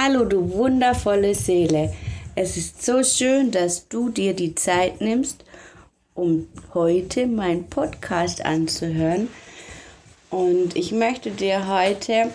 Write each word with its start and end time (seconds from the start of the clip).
Hallo, 0.00 0.24
du 0.24 0.52
wundervolle 0.52 1.34
Seele. 1.34 1.92
Es 2.36 2.56
ist 2.56 2.84
so 2.84 3.02
schön, 3.02 3.50
dass 3.50 3.88
du 3.88 4.10
dir 4.10 4.32
die 4.32 4.54
Zeit 4.54 5.00
nimmst, 5.00 5.44
um 6.14 6.46
heute 6.72 7.26
meinen 7.26 7.68
Podcast 7.68 8.44
anzuhören. 8.44 9.26
Und 10.30 10.76
ich 10.76 10.92
möchte 10.92 11.32
dir 11.32 11.66
heute 11.66 12.30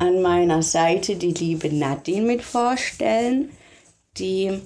an 0.00 0.20
meiner 0.20 0.64
Seite 0.64 1.14
die 1.14 1.30
liebe 1.32 1.72
Nadine 1.72 2.26
mit 2.26 2.42
vorstellen, 2.42 3.52
die 4.16 4.60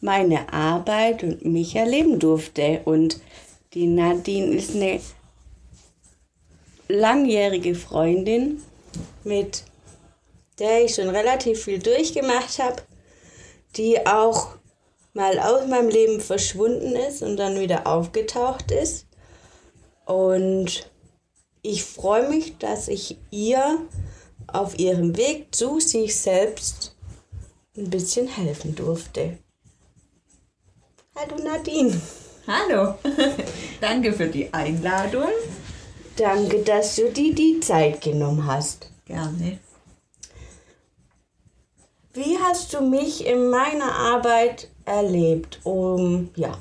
meine 0.00 0.50
Arbeit 0.50 1.22
und 1.22 1.44
mich 1.44 1.76
erleben 1.76 2.18
durfte. 2.18 2.80
Und 2.86 3.20
die 3.74 3.86
Nadine 3.86 4.54
ist 4.54 4.74
eine 4.74 4.98
langjährige 6.88 7.74
Freundin, 7.74 8.62
mit 9.24 9.64
der 10.58 10.84
ich 10.84 10.94
schon 10.94 11.08
relativ 11.08 11.64
viel 11.64 11.78
durchgemacht 11.78 12.58
habe, 12.58 12.82
die 13.76 14.06
auch 14.06 14.56
mal 15.12 15.38
aus 15.38 15.66
meinem 15.66 15.88
Leben 15.88 16.20
verschwunden 16.20 16.94
ist 16.94 17.22
und 17.22 17.36
dann 17.36 17.58
wieder 17.58 17.86
aufgetaucht 17.86 18.70
ist. 18.70 19.06
Und 20.04 20.90
ich 21.62 21.84
freue 21.84 22.28
mich, 22.28 22.58
dass 22.58 22.88
ich 22.88 23.16
ihr 23.30 23.78
auf 24.46 24.78
ihrem 24.78 25.16
Weg 25.16 25.54
zu 25.54 25.80
sich 25.80 26.16
selbst 26.16 26.94
ein 27.76 27.90
bisschen 27.90 28.28
helfen 28.28 28.74
durfte. 28.74 29.38
Hallo 31.16 31.36
Nadine. 31.42 32.00
Hallo, 32.46 32.94
danke 33.80 34.12
für 34.12 34.26
die 34.26 34.52
Einladung. 34.52 35.30
Danke, 36.16 36.62
dass 36.62 36.96
du 36.96 37.10
dir 37.10 37.34
die 37.34 37.58
Zeit 37.60 38.00
genommen 38.00 38.46
hast. 38.46 38.90
Gerne. 39.04 39.58
Wie 42.12 42.38
hast 42.38 42.72
du 42.72 42.80
mich 42.80 43.26
in 43.26 43.50
meiner 43.50 43.92
Arbeit 43.92 44.68
erlebt? 44.84 45.60
Um, 45.64 46.30
ja. 46.36 46.56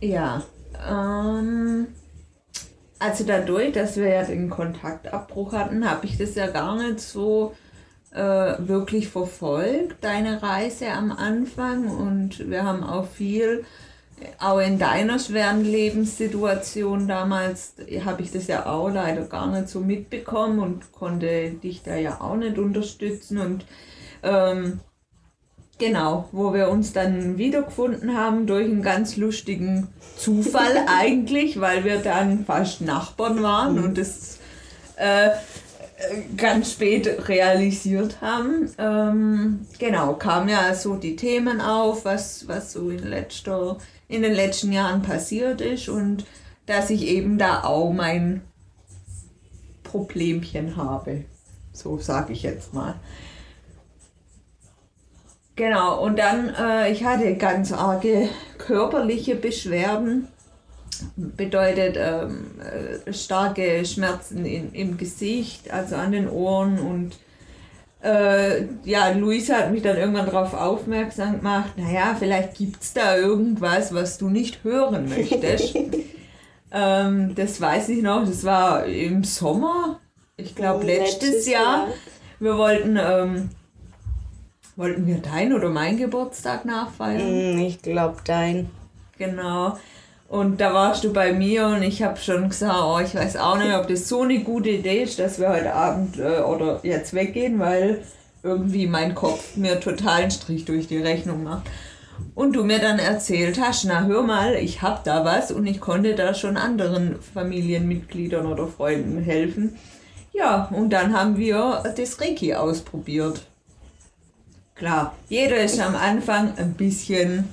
Ja, 0.00 0.44
ähm, 0.88 1.88
also 3.00 3.24
dadurch, 3.24 3.72
dass 3.72 3.96
wir 3.96 4.08
ja 4.08 4.22
den 4.22 4.48
Kontaktabbruch 4.48 5.52
hatten, 5.52 5.88
habe 5.88 6.06
ich 6.06 6.16
das 6.16 6.36
ja 6.36 6.46
gar 6.46 6.76
nicht 6.76 7.00
so 7.00 7.54
äh, 8.12 8.54
wirklich 8.58 9.08
verfolgt, 9.08 10.04
deine 10.04 10.42
Reise 10.42 10.90
am 10.92 11.10
Anfang. 11.10 11.88
Und 11.88 12.48
wir 12.48 12.62
haben 12.62 12.84
auch 12.84 13.08
viel 13.08 13.64
auch 14.38 14.58
in 14.58 14.78
deiner 14.78 15.18
schweren 15.18 15.64
Lebenssituation 15.64 17.08
damals 17.08 17.74
habe 18.04 18.22
ich 18.22 18.32
das 18.32 18.46
ja 18.46 18.66
auch 18.66 18.88
leider 18.88 19.22
gar 19.22 19.46
nicht 19.50 19.68
so 19.68 19.80
mitbekommen 19.80 20.58
und 20.58 20.92
konnte 20.92 21.50
dich 21.50 21.82
da 21.82 21.96
ja 21.96 22.20
auch 22.20 22.36
nicht 22.36 22.58
unterstützen. 22.58 23.38
Und 23.38 23.64
ähm, 24.22 24.80
genau, 25.78 26.28
wo 26.32 26.54
wir 26.54 26.68
uns 26.68 26.92
dann 26.92 27.38
wiedergefunden 27.38 28.16
haben 28.16 28.46
durch 28.46 28.64
einen 28.64 28.82
ganz 28.82 29.16
lustigen 29.16 29.88
Zufall 30.16 30.84
eigentlich, 30.86 31.60
weil 31.60 31.84
wir 31.84 31.98
dann 31.98 32.44
fast 32.44 32.80
Nachbarn 32.80 33.42
waren 33.42 33.82
und 33.82 33.98
das 33.98 34.38
äh, 34.96 35.30
ganz 36.36 36.72
spät 36.72 37.28
realisiert 37.28 38.20
haben. 38.20 38.70
Ähm, 38.78 39.66
genau, 39.78 40.14
kamen 40.14 40.48
ja 40.48 40.74
so 40.74 40.94
die 40.94 41.16
Themen 41.16 41.60
auf, 41.60 42.04
was, 42.04 42.48
was 42.48 42.72
so 42.72 42.90
in 42.90 43.06
letzter 43.06 43.76
in 44.10 44.22
den 44.22 44.34
letzten 44.34 44.72
Jahren 44.72 45.02
passiert 45.02 45.60
ist 45.60 45.88
und 45.88 46.26
dass 46.66 46.90
ich 46.90 47.06
eben 47.06 47.38
da 47.38 47.62
auch 47.64 47.92
mein 47.92 48.42
Problemchen 49.84 50.76
habe. 50.76 51.24
So 51.72 51.98
sage 51.98 52.32
ich 52.32 52.42
jetzt 52.42 52.74
mal. 52.74 52.96
Genau, 55.54 56.02
und 56.02 56.18
dann, 56.18 56.54
äh, 56.54 56.90
ich 56.90 57.04
hatte 57.04 57.36
ganz 57.36 57.72
arge 57.72 58.28
körperliche 58.58 59.36
Beschwerden, 59.36 60.28
bedeutet 61.16 61.96
ähm, 61.98 62.46
äh, 62.60 63.12
starke 63.12 63.84
Schmerzen 63.84 64.44
in, 64.44 64.72
im 64.72 64.96
Gesicht, 64.96 65.70
also 65.70 65.96
an 65.96 66.12
den 66.12 66.28
Ohren 66.28 66.78
und 66.78 67.18
äh, 68.02 68.64
ja, 68.84 69.10
Luisa 69.10 69.56
hat 69.56 69.72
mich 69.72 69.82
dann 69.82 69.96
irgendwann 69.96 70.26
darauf 70.26 70.54
aufmerksam 70.54 71.38
gemacht, 71.38 71.72
naja, 71.76 72.16
vielleicht 72.18 72.56
gibt 72.56 72.82
es 72.82 72.94
da 72.94 73.16
irgendwas, 73.16 73.92
was 73.92 74.16
du 74.18 74.30
nicht 74.30 74.64
hören 74.64 75.08
möchtest. 75.08 75.76
ähm, 76.72 77.34
das 77.34 77.60
weiß 77.60 77.90
ich 77.90 78.02
noch, 78.02 78.24
das 78.24 78.44
war 78.44 78.86
im 78.86 79.22
Sommer, 79.24 80.00
ich 80.36 80.54
glaube 80.54 80.86
letztes, 80.86 81.22
letztes 81.22 81.48
Jahr. 81.48 81.88
Jahr. 81.88 81.88
Wir 82.38 82.56
wollten, 82.56 82.98
ähm, 82.98 83.50
wollten 84.76 85.06
wir 85.06 85.18
dein 85.18 85.52
oder 85.52 85.68
mein 85.68 85.98
Geburtstag 85.98 86.64
nachfeiern? 86.64 87.56
Mm, 87.56 87.58
ich 87.58 87.82
glaube 87.82 88.16
dein. 88.24 88.70
Genau. 89.18 89.76
Und 90.30 90.60
da 90.60 90.72
warst 90.72 91.02
du 91.02 91.12
bei 91.12 91.32
mir 91.32 91.66
und 91.66 91.82
ich 91.82 92.04
habe 92.04 92.16
schon 92.16 92.50
gesagt, 92.50 92.78
oh, 92.80 93.00
ich 93.04 93.16
weiß 93.16 93.36
auch 93.36 93.58
nicht, 93.58 93.74
ob 93.74 93.88
das 93.88 94.08
so 94.08 94.22
eine 94.22 94.38
gute 94.38 94.70
Idee 94.70 95.02
ist, 95.02 95.18
dass 95.18 95.40
wir 95.40 95.48
heute 95.48 95.74
Abend 95.74 96.20
äh, 96.20 96.42
oder 96.42 96.78
jetzt 96.84 97.14
weggehen, 97.14 97.58
weil 97.58 98.04
irgendwie 98.44 98.86
mein 98.86 99.16
Kopf 99.16 99.56
mir 99.56 99.80
totalen 99.80 100.30
Strich 100.30 100.66
durch 100.66 100.86
die 100.86 100.98
Rechnung 100.98 101.42
macht. 101.42 101.64
Und 102.36 102.54
du 102.54 102.62
mir 102.62 102.78
dann 102.78 103.00
erzählt 103.00 103.60
hast, 103.60 103.86
na 103.86 104.04
hör 104.04 104.22
mal, 104.22 104.54
ich 104.54 104.82
hab 104.82 105.02
da 105.02 105.24
was 105.24 105.50
und 105.50 105.66
ich 105.66 105.80
konnte 105.80 106.14
da 106.14 106.32
schon 106.32 106.56
anderen 106.56 107.16
Familienmitgliedern 107.34 108.46
oder 108.46 108.68
Freunden 108.68 109.20
helfen. 109.20 109.78
Ja, 110.32 110.68
und 110.72 110.90
dann 110.90 111.12
haben 111.12 111.38
wir 111.38 111.82
das 111.96 112.20
Reiki 112.20 112.54
ausprobiert. 112.54 113.42
Klar, 114.76 115.12
jeder 115.28 115.56
ist 115.56 115.80
am 115.80 115.96
Anfang 115.96 116.56
ein 116.56 116.74
bisschen 116.74 117.48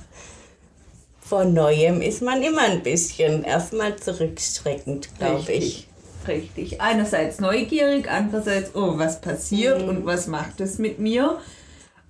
von 1.28 1.52
Neuem 1.52 2.00
ist 2.00 2.22
man 2.22 2.42
immer 2.42 2.62
ein 2.62 2.82
bisschen 2.82 3.44
erstmal 3.44 3.96
zurückschreckend, 3.96 5.10
glaube 5.18 5.52
ich. 5.52 5.86
Richtig. 6.26 6.80
Einerseits 6.80 7.38
neugierig, 7.38 8.10
andererseits, 8.10 8.74
oh, 8.74 8.96
was 8.96 9.20
passiert 9.20 9.82
mhm. 9.82 9.88
und 9.88 10.06
was 10.06 10.26
macht 10.26 10.60
es 10.60 10.78
mit 10.78 10.98
mir? 10.98 11.38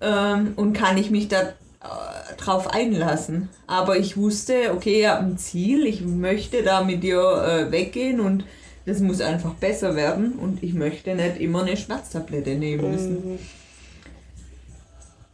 Ähm, 0.01 0.53
und 0.55 0.73
kann 0.73 0.97
ich 0.99 1.11
mich 1.11 1.27
da 1.27 1.41
äh, 1.41 2.37
drauf 2.37 2.69
einlassen? 2.69 3.49
Aber 3.67 3.97
ich 3.97 4.17
wusste, 4.17 4.73
okay, 4.73 5.01
ich 5.01 5.09
habe 5.09 5.25
ein 5.25 5.39
Ziel, 5.39 5.87
ich 5.87 6.03
möchte 6.03 6.63
da 6.63 6.85
mit 6.85 7.03
dir 7.03 7.21
äh, 7.21 7.73
weggehen 7.73 8.21
und 8.21 8.45
das 8.87 9.01
muss 9.01 9.21
einfach 9.21 9.55
besser 9.55 9.97
werden 9.97 10.35
und 10.35 10.63
ich 10.63 10.75
möchte 10.75 11.15
nicht 11.17 11.39
immer 11.39 11.63
eine 11.63 11.77
Schmerztablette 11.77 12.55
nehmen 12.55 12.93
müssen. 12.93 13.33
Mhm. 13.33 13.39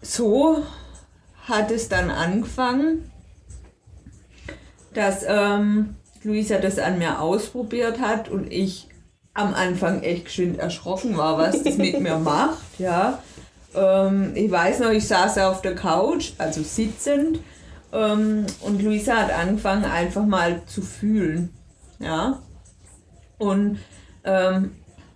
So 0.01 0.63
hat 1.47 1.71
es 1.71 1.91
dann 1.91 2.11
angefangen 2.11 3.11
dass 4.95 5.25
ähm, 5.27 5.97
Luisa 6.23 6.59
das 6.59 6.79
an 6.79 6.99
mir 6.99 7.21
ausprobiert 7.21 8.01
hat 8.01 8.29
und 8.29 8.53
ich 8.53 8.89
am 9.35 9.53
Anfang 9.53 10.03
echt 10.03 10.31
schön 10.31 10.59
erschrocken 10.59 11.17
war, 11.17 11.39
was 11.39 11.63
das 11.63 11.77
mit 11.77 12.01
mir 12.01 12.19
macht. 12.19 12.63
Ja. 12.79 13.23
Ähm, 13.75 14.33
ich 14.35 14.51
weiß 14.51 14.81
noch, 14.81 14.91
ich 14.91 15.07
saß 15.07 15.39
auf 15.39 15.61
der 15.61 15.75
Couch, 15.75 16.33
also 16.39 16.63
sitzend, 16.63 17.41
ähm, 17.95 18.47
und 18.61 18.83
Luisa 18.83 19.17
hat 19.17 19.33
angefangen 19.33 19.85
einfach 19.85 20.25
mal 20.25 20.63
zu 20.67 20.83
fühlen. 20.83 21.51
Ja. 22.01 22.41
Und 23.39 23.79
ähm, 24.25 24.73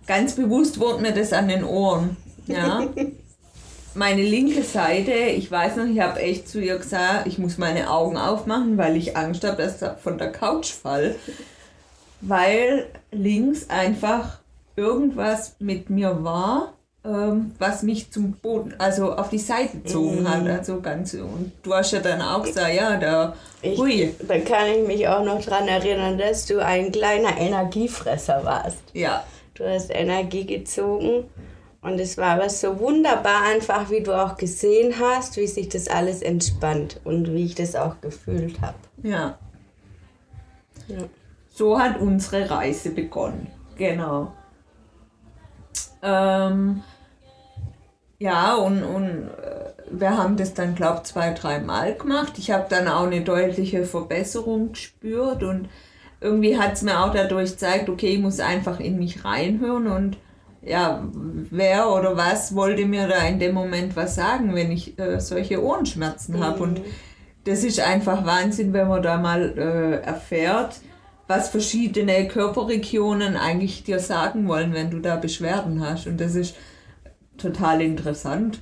ganz 0.07 0.33
bewusst 0.35 0.79
wurde 0.79 1.01
mir 1.01 1.11
das 1.11 1.33
an 1.33 1.49
den 1.49 1.63
Ohren. 1.63 2.15
Ja. 2.47 2.83
meine 3.95 4.21
linke 4.21 4.63
Seite, 4.63 5.11
ich 5.11 5.49
weiß 5.49 5.77
noch, 5.77 5.85
ich 5.85 5.99
habe 5.99 6.19
echt 6.19 6.47
zu 6.47 6.59
ihr 6.59 6.77
gesagt, 6.77 7.27
ich 7.27 7.37
muss 7.37 7.57
meine 7.57 7.89
Augen 7.89 8.17
aufmachen, 8.17 8.77
weil 8.77 8.95
ich 8.95 9.17
Angst 9.17 9.43
habe, 9.43 9.61
dass 9.61 9.81
ich 9.81 9.87
von 10.01 10.17
der 10.17 10.31
Couch 10.31 10.71
fall. 10.71 11.15
Weil 12.21 12.87
links 13.11 13.69
einfach 13.69 14.39
irgendwas 14.75 15.55
mit 15.59 15.89
mir 15.89 16.23
war, 16.23 16.73
ähm, 17.05 17.51
was 17.59 17.83
mich 17.83 18.11
zum 18.11 18.33
Boden, 18.33 18.75
also 18.77 19.13
auf 19.13 19.29
die 19.29 19.39
Seite 19.39 19.77
gezogen 19.77 20.23
mhm. 20.23 20.29
hat. 20.29 20.47
Also 20.47 20.81
ganz, 20.81 21.13
und 21.13 21.51
du 21.63 21.73
hast 21.73 21.91
ja 21.91 21.99
dann 21.99 22.21
auch 22.21 22.43
gesagt, 22.43 22.73
ja, 22.73 22.97
da, 22.97 23.33
hui. 23.63 24.13
Da 24.27 24.39
kann 24.39 24.67
ich 24.67 24.87
mich 24.87 25.07
auch 25.07 25.23
noch 25.23 25.43
daran 25.43 25.67
erinnern, 25.67 26.17
dass 26.17 26.45
du 26.45 26.63
ein 26.63 26.91
kleiner 26.91 27.37
Energiefresser 27.37 28.43
warst. 28.43 28.77
Ja. 28.93 29.23
Du 29.53 29.65
hast 29.65 29.89
Energie 29.89 30.45
gezogen 30.45 31.25
und 31.81 31.99
es 31.99 32.17
war 32.17 32.31
aber 32.31 32.49
so 32.49 32.79
wunderbar 32.79 33.43
einfach, 33.43 33.89
wie 33.89 34.01
du 34.01 34.13
auch 34.13 34.35
gesehen 34.35 34.95
hast, 34.99 35.37
wie 35.37 35.47
sich 35.47 35.69
das 35.69 35.87
alles 35.87 36.21
entspannt 36.21 36.99
und 37.05 37.33
wie 37.33 37.45
ich 37.45 37.55
das 37.55 37.75
auch 37.75 38.01
gefühlt 38.01 38.59
habe. 38.61 38.77
Ja. 39.01 39.37
ja. 40.87 40.97
So 41.49 41.79
hat 41.79 41.99
unsere 41.99 42.49
Reise 42.49 42.89
begonnen. 42.89 43.47
Genau. 43.77 44.33
Ähm, 46.01 46.83
ja, 48.17 48.55
und, 48.55 48.83
und 48.83 49.29
äh, 49.29 49.71
wir 49.89 50.17
haben 50.17 50.35
das 50.35 50.53
dann, 50.53 50.75
glaube 50.75 50.97
ich, 50.97 51.03
zwei, 51.03 51.33
drei 51.33 51.59
Mal 51.59 51.95
gemacht. 51.95 52.33
Ich 52.37 52.51
habe 52.51 52.65
dann 52.69 52.89
auch 52.89 53.05
eine 53.05 53.21
deutliche 53.21 53.85
Verbesserung 53.85 54.73
gespürt 54.73 55.43
und 55.43 55.69
irgendwie 56.19 56.57
hat 56.57 56.73
es 56.73 56.81
mir 56.81 56.99
auch 56.99 57.13
dadurch 57.13 57.51
gezeigt, 57.51 57.87
okay, 57.87 58.15
ich 58.15 58.19
muss 58.19 58.41
einfach 58.41 58.81
in 58.81 58.99
mich 58.99 59.23
reinhören 59.23 59.87
und 59.87 60.17
ja, 60.61 61.07
wer 61.13 61.89
oder 61.89 62.17
was 62.17 62.53
wollte 62.55 62.85
mir 62.85 63.07
da 63.07 63.25
in 63.25 63.39
dem 63.39 63.53
Moment 63.53 63.95
was 63.95 64.15
sagen, 64.15 64.55
wenn 64.55 64.71
ich 64.71 64.99
äh, 64.99 65.19
solche 65.19 65.63
Ohrenschmerzen 65.63 66.43
habe. 66.43 66.63
Und 66.63 66.79
mhm. 66.79 66.85
das 67.45 67.63
ist 67.63 67.79
einfach 67.79 68.25
Wahnsinn, 68.25 68.73
wenn 68.73 68.87
man 68.87 69.01
da 69.01 69.17
mal 69.17 69.57
äh, 69.57 70.05
erfährt, 70.05 70.81
was 71.27 71.49
verschiedene 71.49 72.27
Körperregionen 72.27 73.37
eigentlich 73.37 73.83
dir 73.83 73.99
sagen 73.99 74.47
wollen, 74.47 74.73
wenn 74.73 74.89
du 74.89 74.99
da 74.99 75.15
Beschwerden 75.15 75.79
hast. 75.81 76.07
Und 76.07 76.19
das 76.19 76.35
ist 76.35 76.55
total 77.37 77.81
interessant. 77.81 78.61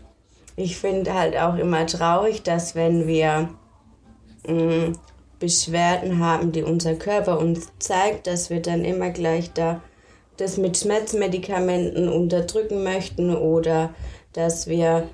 Ich 0.55 0.77
finde 0.77 1.13
halt 1.13 1.37
auch 1.37 1.55
immer 1.55 1.85
traurig, 1.87 2.43
dass 2.43 2.75
wenn 2.75 3.07
wir 3.07 3.49
mh, 4.47 4.53
mm, 4.53 4.93
Beschwerden 5.39 6.19
haben, 6.19 6.51
die 6.51 6.63
unser 6.63 6.95
Körper 6.95 7.39
uns 7.39 7.71
zeigt, 7.79 8.27
dass 8.27 8.49
wir 8.49 8.61
dann 8.61 8.83
immer 8.83 9.11
gleich 9.11 9.53
da 9.53 9.81
das 10.37 10.57
mit 10.57 10.77
Schmerzmedikamenten 10.77 12.09
unterdrücken 12.09 12.83
möchten 12.83 13.35
oder 13.35 13.93
dass 14.33 14.67
wir 14.67 15.09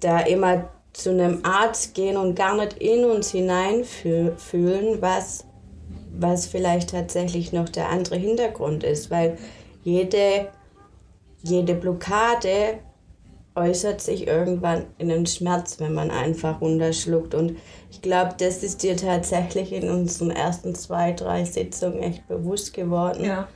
da 0.00 0.20
immer 0.20 0.68
zu 0.92 1.10
einem 1.10 1.40
Arzt 1.44 1.94
gehen 1.94 2.16
und 2.16 2.34
gar 2.34 2.56
nicht 2.56 2.78
in 2.78 3.04
uns 3.04 3.30
hineinfühlen, 3.30 5.00
was, 5.00 5.44
was 6.12 6.46
vielleicht 6.46 6.90
tatsächlich 6.90 7.52
noch 7.52 7.68
der 7.68 7.90
andere 7.90 8.16
Hintergrund 8.16 8.82
ist, 8.82 9.10
weil 9.10 9.36
jede, 9.84 10.48
jede 11.42 11.74
Blockade 11.74 12.78
äußert 13.54 14.00
sich 14.00 14.26
irgendwann 14.26 14.86
in 14.98 15.10
einen 15.10 15.26
Schmerz, 15.26 15.80
wenn 15.80 15.94
man 15.94 16.10
einfach 16.10 16.60
runterschluckt. 16.60 17.34
Und 17.34 17.56
ich 17.90 18.02
glaube, 18.02 18.34
das 18.38 18.62
ist 18.62 18.82
dir 18.82 18.96
tatsächlich 18.96 19.72
in 19.72 19.90
unseren 19.90 20.30
ersten 20.30 20.74
zwei, 20.74 21.12
drei 21.12 21.44
Sitzungen 21.44 22.02
echt 22.02 22.26
bewusst 22.28 22.74
geworden. 22.74 23.24
Ja. 23.24 23.48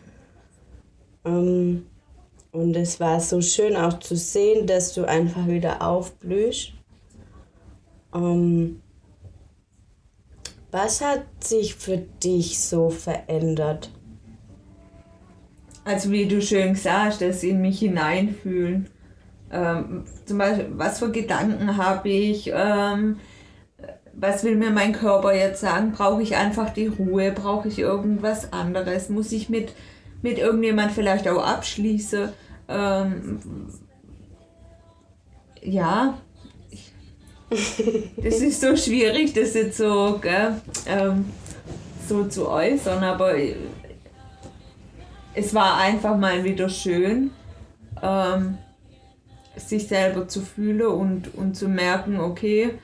Ähm, 1.25 1.87
und 2.53 2.77
es 2.77 2.99
war 2.99 3.21
so 3.21 3.41
schön 3.41 3.77
auch 3.77 3.99
zu 4.01 4.17
sehen, 4.17 4.67
dass 4.67 4.95
du 4.95 5.05
einfach 5.05 5.47
wieder 5.47 5.83
aufblühst. 5.83 6.73
Ähm, 8.15 8.81
was 10.71 11.01
hat 11.01 11.25
sich 11.43 11.75
für 11.75 11.97
dich 11.97 12.61
so 12.61 12.91
verändert? 12.91 13.91
Also 15.85 16.11
wie 16.11 16.27
du 16.27 16.43
schön 16.43 16.75
sagst, 16.75 17.23
dass 17.23 17.43
in 17.43 17.61
mich 17.61 17.79
hineinfühlen 17.81 18.89
ähm, 19.51 20.05
zum 20.27 20.39
Beispiel, 20.39 20.69
was 20.77 21.01
für 21.01 21.11
Gedanken 21.11 21.77
habe 21.77 22.09
ich? 22.09 22.51
Ähm, 22.55 23.17
was 24.13 24.45
will 24.45 24.57
mir 24.57 24.71
mein 24.71 24.93
Körper 24.93 25.35
jetzt 25.35 25.61
sagen? 25.61 25.93
Brauche 25.93 26.23
ich 26.23 26.37
einfach 26.37 26.71
die 26.71 26.87
Ruhe? 26.87 27.33
Brauche 27.33 27.69
ich 27.69 27.79
irgendwas 27.79 28.53
anderes? 28.53 29.09
Muss 29.09 29.33
ich 29.33 29.49
mit, 29.49 29.73
mit 30.23 30.39
irgendjemand 30.39 30.93
vielleicht 30.93 31.29
auch 31.29 31.45
abschließen? 31.45 32.31
Ähm, 32.69 33.41
ja, 35.63 36.19
das 37.51 38.41
ist 38.41 38.61
so 38.61 38.77
schwierig, 38.77 39.33
das 39.33 39.55
jetzt 39.55 39.79
so, 39.79 40.19
gell, 40.21 40.61
ähm, 40.87 41.27
so 42.09 42.25
zu 42.25 42.49
äußern, 42.49 43.03
aber 43.03 43.35
es 45.35 45.55
war 45.55 45.79
einfach 45.79 46.17
mal 46.17 46.45
wieder 46.45 46.69
schön. 46.69 47.31
Ähm, 48.03 48.59
sich 49.57 49.89
selber 49.89 50.29
zu 50.29 50.41
fühlen 50.41 50.87
und, 50.87 51.35
und 51.35 51.55
zu 51.57 51.69
merken, 51.69 52.19
okay, 52.21 52.79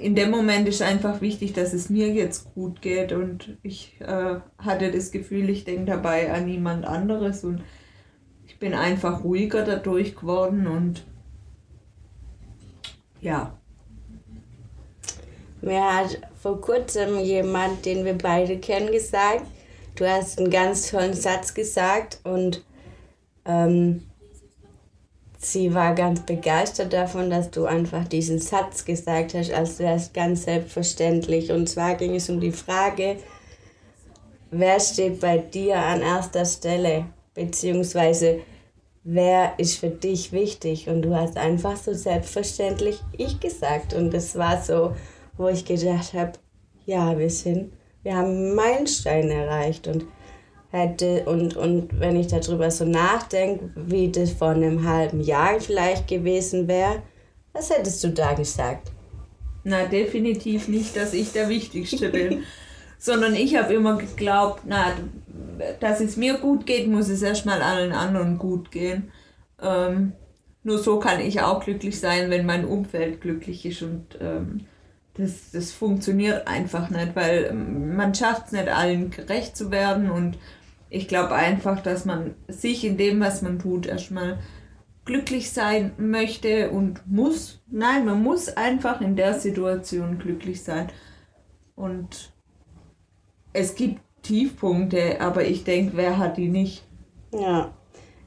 in 0.00 0.14
dem 0.14 0.30
Moment 0.30 0.68
ist 0.68 0.82
einfach 0.82 1.20
wichtig, 1.20 1.52
dass 1.52 1.72
es 1.72 1.90
mir 1.90 2.12
jetzt 2.12 2.54
gut 2.54 2.82
geht 2.82 3.12
und 3.12 3.58
ich 3.62 4.00
äh, 4.00 4.36
hatte 4.58 4.90
das 4.90 5.10
Gefühl, 5.10 5.50
ich 5.50 5.64
denke 5.64 5.86
dabei 5.86 6.32
an 6.32 6.46
niemand 6.46 6.84
anderes 6.84 7.44
und 7.44 7.62
ich 8.46 8.58
bin 8.58 8.74
einfach 8.74 9.24
ruhiger 9.24 9.64
dadurch 9.64 10.16
geworden 10.16 10.66
und 10.66 11.04
ja. 13.20 13.58
Mir 15.62 15.94
hat 15.94 16.20
vor 16.40 16.60
kurzem 16.60 17.18
jemand, 17.18 17.84
den 17.84 18.04
wir 18.04 18.16
beide 18.16 18.58
kennen, 18.58 18.90
gesagt, 18.90 19.44
du 19.96 20.08
hast 20.08 20.38
einen 20.38 20.50
ganz 20.50 20.90
tollen 20.90 21.14
Satz 21.14 21.52
gesagt 21.52 22.20
und 22.24 22.64
ähm, 23.44 24.09
sie 25.40 25.74
war 25.74 25.94
ganz 25.94 26.20
begeistert 26.20 26.92
davon, 26.92 27.30
dass 27.30 27.50
du 27.50 27.64
einfach 27.64 28.06
diesen 28.06 28.38
Satz 28.38 28.84
gesagt 28.84 29.34
hast, 29.34 29.50
als 29.52 29.78
wäre 29.78 29.96
es 29.96 30.12
ganz 30.12 30.44
selbstverständlich. 30.44 31.50
Und 31.50 31.68
zwar 31.68 31.94
ging 31.94 32.14
es 32.14 32.28
um 32.28 32.40
die 32.40 32.52
Frage, 32.52 33.16
wer 34.50 34.78
steht 34.78 35.20
bei 35.20 35.38
dir 35.38 35.78
an 35.78 36.02
erster 36.02 36.44
Stelle, 36.44 37.06
beziehungsweise 37.34 38.40
wer 39.02 39.58
ist 39.58 39.78
für 39.78 39.88
dich 39.88 40.32
wichtig? 40.32 40.88
Und 40.90 41.02
du 41.02 41.16
hast 41.16 41.38
einfach 41.38 41.76
so 41.76 41.94
selbstverständlich 41.94 43.00
ich 43.16 43.40
gesagt. 43.40 43.94
Und 43.94 44.12
das 44.12 44.36
war 44.36 44.62
so, 44.62 44.94
wo 45.38 45.48
ich 45.48 45.64
gedacht 45.64 46.12
habe, 46.12 46.32
ja, 46.84 47.18
wir 47.18 47.30
sind, 47.30 47.72
wir 48.02 48.14
haben 48.14 48.54
Meilenstein 48.54 49.30
erreicht. 49.30 49.88
Und 49.88 50.04
hätte 50.70 51.24
und, 51.24 51.56
und 51.56 51.98
wenn 51.98 52.16
ich 52.16 52.28
darüber 52.28 52.70
so 52.70 52.84
nachdenke, 52.84 53.70
wie 53.74 54.10
das 54.10 54.30
vor 54.30 54.50
einem 54.50 54.88
halben 54.88 55.20
Jahr 55.20 55.60
vielleicht 55.60 56.08
gewesen 56.08 56.68
wäre, 56.68 57.02
was 57.52 57.70
hättest 57.70 58.02
du 58.04 58.08
da 58.08 58.34
gesagt? 58.34 58.92
Na, 59.64 59.84
definitiv 59.84 60.68
nicht, 60.68 60.96
dass 60.96 61.12
ich 61.12 61.32
der 61.32 61.48
Wichtigste 61.48 62.10
bin, 62.10 62.44
sondern 62.98 63.34
ich 63.34 63.56
habe 63.56 63.74
immer 63.74 63.96
geglaubt, 63.96 64.62
na, 64.66 64.92
dass 65.80 66.00
es 66.00 66.16
mir 66.16 66.34
gut 66.38 66.66
geht, 66.66 66.86
muss 66.86 67.08
es 67.08 67.22
erstmal 67.22 67.60
allen 67.60 67.92
anderen 67.92 68.38
gut 68.38 68.70
gehen. 68.70 69.10
Ähm, 69.60 70.12
nur 70.62 70.78
so 70.78 70.98
kann 70.98 71.20
ich 71.20 71.40
auch 71.40 71.64
glücklich 71.64 71.98
sein, 71.98 72.30
wenn 72.30 72.46
mein 72.46 72.64
Umfeld 72.64 73.20
glücklich 73.20 73.66
ist 73.66 73.82
und 73.82 74.18
ähm, 74.20 74.66
das, 75.14 75.50
das 75.52 75.72
funktioniert 75.72 76.46
einfach 76.46 76.90
nicht, 76.90 77.16
weil 77.16 77.48
ähm, 77.50 77.96
man 77.96 78.14
schafft 78.14 78.46
es 78.46 78.52
nicht 78.52 78.68
allen 78.68 79.10
gerecht 79.10 79.56
zu 79.56 79.70
werden 79.70 80.10
und 80.10 80.38
ich 80.90 81.08
glaube 81.08 81.34
einfach, 81.34 81.80
dass 81.80 82.04
man 82.04 82.34
sich 82.48 82.84
in 82.84 82.96
dem, 82.96 83.20
was 83.20 83.42
man 83.42 83.58
tut, 83.58 83.86
erstmal 83.86 84.38
glücklich 85.04 85.50
sein 85.50 85.92
möchte 85.96 86.70
und 86.70 87.00
muss. 87.06 87.62
Nein, 87.68 88.04
man 88.04 88.22
muss 88.22 88.48
einfach 88.48 89.00
in 89.00 89.16
der 89.16 89.34
Situation 89.34 90.18
glücklich 90.18 90.62
sein. 90.62 90.88
Und 91.76 92.32
es 93.52 93.74
gibt 93.74 94.02
Tiefpunkte, 94.22 95.20
aber 95.20 95.44
ich 95.44 95.64
denke, 95.64 95.96
wer 95.96 96.18
hat 96.18 96.36
die 96.36 96.48
nicht? 96.48 96.84
Ja, 97.32 97.74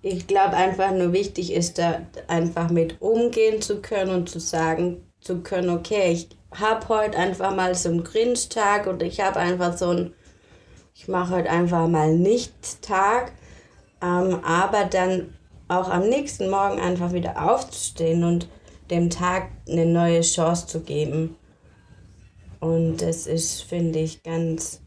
ich 0.02 0.28
glaube 0.28 0.56
einfach 0.56 0.92
nur 0.92 1.14
wichtig 1.14 1.54
ist, 1.54 1.78
da 1.78 2.02
einfach 2.28 2.70
mit 2.70 3.02
umgehen 3.02 3.62
zu 3.62 3.82
können 3.82 4.12
und 4.12 4.30
zu 4.30 4.40
sagen 4.40 5.04
zu 5.22 5.42
können, 5.42 5.70
okay, 5.70 6.12
ich 6.12 6.30
habe 6.54 6.88
heute 6.90 7.18
einfach 7.18 7.56
mal 7.56 7.76
so 7.76 7.90
einen 7.90 8.04
Grinch-Tag 8.04 8.88
und 8.88 9.02
ich 9.02 9.22
habe 9.22 9.40
einfach 9.40 9.78
so 9.78 9.90
einen 9.90 10.14
ich 10.94 11.08
mache 11.08 11.36
heute 11.36 11.50
einfach 11.50 11.88
mal 11.88 12.16
nicht 12.16 12.82
Tag, 12.82 13.32
ähm, 14.02 14.40
aber 14.44 14.86
dann 14.86 15.34
auch 15.68 15.90
am 15.90 16.08
nächsten 16.08 16.50
Morgen 16.50 16.80
einfach 16.80 17.14
wieder 17.14 17.50
aufzustehen 17.52 18.24
und 18.24 18.48
dem 18.90 19.10
Tag 19.10 19.50
eine 19.68 19.86
neue 19.86 20.22
Chance 20.22 20.68
zu 20.68 20.82
geben. 20.82 21.36
Und 22.60 22.98
das 22.98 23.28
ist, 23.28 23.64
finde 23.64 24.00
ich, 24.00 24.24
ganz, 24.24 24.82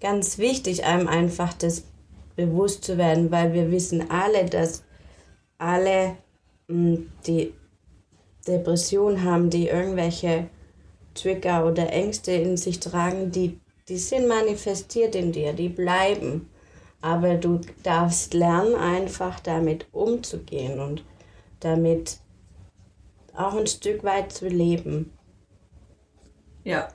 ganz 0.00 0.38
wichtig, 0.38 0.84
einem 0.84 1.08
einfach 1.08 1.52
das 1.52 1.84
bewusst 2.36 2.84
zu 2.84 2.96
werden, 2.96 3.30
weil 3.30 3.52
wir 3.52 3.70
wissen 3.70 4.10
alle, 4.10 4.46
dass 4.46 4.82
alle 5.58 6.16
mh, 6.68 6.96
hm, 6.96 7.12
die 7.26 7.52
Depression 8.46 9.22
haben, 9.22 9.50
die 9.50 9.68
irgendwelche 9.68 10.48
Trigger 11.14 11.66
oder 11.66 11.92
Ängste 11.92 12.32
in 12.32 12.56
sich 12.56 12.80
tragen, 12.80 13.30
die 13.30 13.59
die 13.90 13.98
sind 13.98 14.28
manifestiert 14.28 15.14
in 15.14 15.32
dir, 15.32 15.52
die 15.52 15.68
bleiben. 15.68 16.48
Aber 17.02 17.34
du 17.34 17.60
darfst 17.82 18.34
lernen, 18.34 18.74
einfach 18.74 19.40
damit 19.40 19.86
umzugehen 19.92 20.80
und 20.80 21.04
damit 21.60 22.18
auch 23.34 23.56
ein 23.56 23.66
Stück 23.66 24.04
weit 24.04 24.32
zu 24.32 24.48
leben. 24.48 25.12
Ja, 26.62 26.88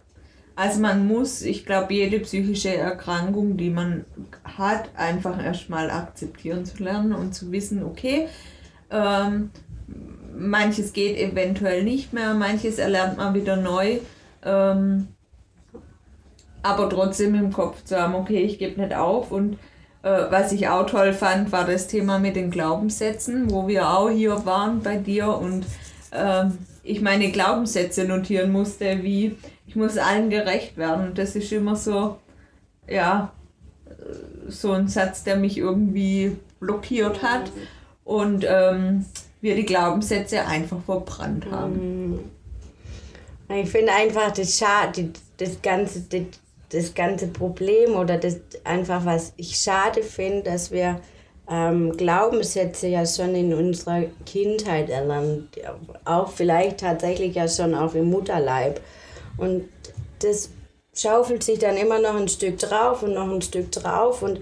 also 0.55 0.79
man 0.79 1.07
muss, 1.07 1.41
ich 1.41 1.65
glaube, 1.65 1.93
jede 1.93 2.19
psychische 2.19 2.73
Erkrankung, 2.73 3.57
die 3.57 3.69
man 3.69 4.05
hat, 4.43 4.89
einfach 4.95 5.43
erstmal 5.43 5.91
akzeptieren 5.91 6.65
zu 6.65 6.81
lernen 6.81 7.13
und 7.13 7.33
zu 7.33 7.51
wissen, 7.51 7.83
okay, 7.83 8.29
ähm, 8.89 9.49
manches 10.37 10.93
geht 10.93 11.17
eventuell 11.17 11.83
nicht 11.83 12.13
mehr, 12.13 12.33
manches 12.35 12.77
erlernt 12.77 13.17
man 13.17 13.33
wieder 13.33 13.57
neu. 13.57 13.99
Ähm, 14.43 15.07
aber 16.65 16.89
trotzdem 16.89 17.35
im 17.35 17.53
Kopf 17.53 17.83
zu 17.83 18.01
haben, 18.01 18.15
okay, 18.15 18.41
ich 18.41 18.57
gebe 18.57 18.81
nicht 18.81 18.95
auf. 18.95 19.31
Und 19.31 19.59
äh, 20.01 20.25
was 20.29 20.51
ich 20.51 20.67
auch 20.67 20.87
toll 20.87 21.13
fand, 21.13 21.51
war 21.51 21.65
das 21.65 21.87
Thema 21.87 22.17
mit 22.17 22.35
den 22.35 22.49
Glaubenssätzen, 22.49 23.51
wo 23.51 23.67
wir 23.67 23.89
auch 23.89 24.09
hier 24.09 24.45
waren 24.45 24.81
bei 24.81 24.97
dir 24.97 25.29
und 25.37 25.65
äh, 26.11 26.45
ich 26.83 27.01
meine 27.01 27.31
Glaubenssätze 27.31 28.05
notieren 28.05 28.51
musste, 28.51 29.03
wie 29.03 29.35
ich 29.67 29.75
muss 29.75 29.97
allen 29.97 30.29
gerecht 30.29 30.75
werden. 30.77 31.13
Das 31.13 31.35
ist 31.35 31.51
immer 31.51 31.75
so, 31.75 32.17
ja, 32.87 33.31
so 34.47 34.71
ein 34.71 34.87
Satz, 34.87 35.23
der 35.23 35.35
mich 35.35 35.57
irgendwie 35.57 36.35
blockiert 36.59 37.21
hat 37.21 37.51
und 38.03 38.45
ähm, 38.47 39.05
wir 39.41 39.55
die 39.55 39.65
Glaubenssätze 39.65 40.45
einfach 40.45 40.81
verbrannt 40.83 41.45
haben. 41.51 42.09
Mhm. 42.09 42.19
Ich 43.55 43.69
finde 43.69 43.91
einfach 43.91 44.31
das 44.31 44.57
schade, 44.57 45.11
das 45.37 45.61
ganze, 45.61 46.01
das, 46.01 46.21
das 46.75 46.93
ganze 46.93 47.27
Problem 47.27 47.95
oder 47.95 48.17
das 48.17 48.37
einfach, 48.63 49.05
was 49.05 49.33
ich 49.37 49.57
schade 49.57 50.03
finde, 50.03 50.43
dass 50.43 50.71
wir 50.71 50.99
ähm, 51.49 51.95
Glaubenssätze 51.95 52.87
ja 52.87 53.05
schon 53.05 53.35
in 53.35 53.53
unserer 53.53 54.03
Kindheit 54.25 54.89
erlernen, 54.89 55.49
auch 56.03 56.31
vielleicht 56.31 56.79
tatsächlich 56.79 57.35
ja 57.35 57.47
schon 57.47 57.75
auch 57.75 57.93
im 57.93 58.09
Mutterleib. 58.09 58.81
Und 59.37 59.69
das 60.19 60.49
schaufelt 60.95 61.43
sich 61.43 61.59
dann 61.59 61.77
immer 61.77 61.99
noch 61.99 62.15
ein 62.15 62.27
Stück 62.27 62.57
drauf 62.57 63.03
und 63.03 63.13
noch 63.13 63.29
ein 63.29 63.41
Stück 63.41 63.71
drauf 63.71 64.21
und 64.21 64.41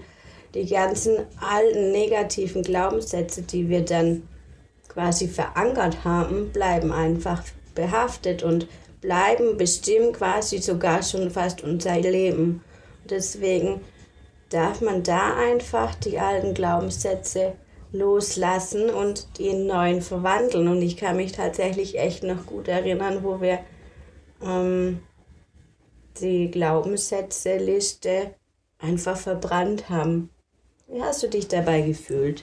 die 0.54 0.66
ganzen 0.66 1.16
alten 1.40 1.90
negativen 1.90 2.62
Glaubenssätze, 2.62 3.42
die 3.42 3.68
wir 3.68 3.84
dann 3.84 4.28
quasi 4.88 5.26
verankert 5.26 6.04
haben, 6.04 6.50
bleiben 6.52 6.92
einfach 6.92 7.42
behaftet 7.74 8.44
und 8.44 8.68
bleiben 9.04 9.58
bestimmen 9.58 10.14
quasi 10.14 10.58
sogar 10.58 11.02
schon 11.02 11.30
fast 11.30 11.62
unser 11.62 12.00
Leben. 12.00 12.64
Deswegen 13.10 13.82
darf 14.48 14.80
man 14.80 15.02
da 15.02 15.36
einfach 15.36 15.94
die 15.94 16.18
alten 16.18 16.54
Glaubenssätze 16.54 17.52
loslassen 17.92 18.88
und 18.88 19.38
die 19.38 19.48
in 19.48 19.66
neuen 19.66 20.00
verwandeln. 20.00 20.68
Und 20.68 20.80
ich 20.80 20.96
kann 20.96 21.16
mich 21.16 21.32
tatsächlich 21.32 21.98
echt 21.98 22.22
noch 22.22 22.46
gut 22.46 22.66
erinnern, 22.66 23.22
wo 23.22 23.42
wir 23.42 23.58
ähm, 24.42 25.00
die 26.18 26.50
Glaubenssätze-Liste 26.50 28.34
einfach 28.78 29.18
verbrannt 29.18 29.90
haben. 29.90 30.30
Wie 30.88 31.02
hast 31.02 31.22
du 31.22 31.28
dich 31.28 31.46
dabei 31.46 31.82
gefühlt? 31.82 32.42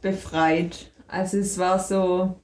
Befreit. 0.00 0.92
Also 1.08 1.38
es 1.38 1.58
war 1.58 1.80
so, 1.80 2.36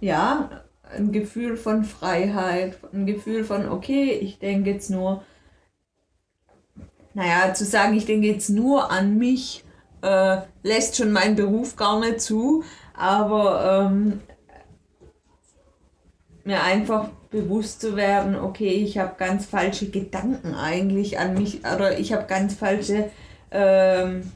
ja, 0.00 0.50
ein 0.96 1.12
Gefühl 1.12 1.56
von 1.56 1.84
Freiheit, 1.84 2.78
ein 2.92 3.06
Gefühl 3.06 3.44
von, 3.44 3.68
okay, 3.68 4.12
ich 4.12 4.38
denke 4.38 4.70
jetzt 4.70 4.90
nur, 4.90 5.22
naja, 7.14 7.52
zu 7.52 7.64
sagen, 7.64 7.94
ich 7.94 8.06
denke 8.06 8.26
jetzt 8.26 8.48
nur 8.48 8.90
an 8.90 9.18
mich, 9.18 9.64
äh, 10.02 10.38
lässt 10.62 10.96
schon 10.96 11.12
meinen 11.12 11.36
Beruf 11.36 11.76
gar 11.76 12.00
nicht 12.00 12.20
zu, 12.20 12.64
aber 12.94 13.90
ähm, 13.90 14.20
mir 16.44 16.62
einfach 16.62 17.08
bewusst 17.30 17.80
zu 17.80 17.96
werden, 17.96 18.36
okay, 18.36 18.70
ich 18.70 18.98
habe 18.98 19.14
ganz 19.18 19.46
falsche 19.46 19.90
Gedanken 19.90 20.54
eigentlich 20.54 21.18
an 21.18 21.34
mich 21.34 21.60
oder 21.60 21.98
ich 21.98 22.12
habe 22.12 22.26
ganz 22.26 22.54
falsche 22.54 23.10
ähm, 23.50 24.32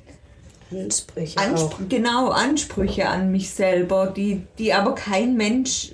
Ansprüche. 0.73 1.39
Anspr 1.39 1.85
genau, 1.89 2.31
Ansprüche 2.31 3.09
an 3.09 3.31
mich 3.31 3.51
selber, 3.51 4.07
die, 4.07 4.43
die 4.59 4.73
aber 4.73 4.95
kein 4.95 5.37
Mensch 5.37 5.93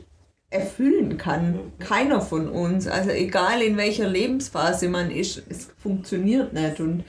erfüllen 0.51 1.19
kann. 1.19 1.59
Keiner 1.79 2.21
von 2.21 2.49
uns. 2.49 2.87
Also 2.87 3.11
egal 3.11 3.63
in 3.63 3.77
welcher 3.77 4.09
Lebensphase 4.09 4.89
man 4.89 5.11
ist, 5.11 5.43
es 5.49 5.69
funktioniert 5.83 6.53
nicht. 6.53 6.81
Und 6.81 7.05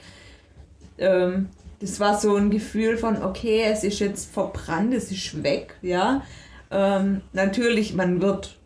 ähm, 0.98 1.48
das 1.80 2.00
war 2.00 2.18
so 2.18 2.36
ein 2.36 2.50
Gefühl 2.50 2.98
von, 2.98 3.22
okay, 3.22 3.62
es 3.64 3.84
ist 3.84 4.00
jetzt 4.00 4.30
verbrannt, 4.32 4.92
es 4.92 5.10
ist 5.10 5.42
weg, 5.42 5.74
ja. 5.80 6.22
Ähm, 6.70 7.22
natürlich, 7.32 7.94
man 7.94 8.20
wird 8.20 8.60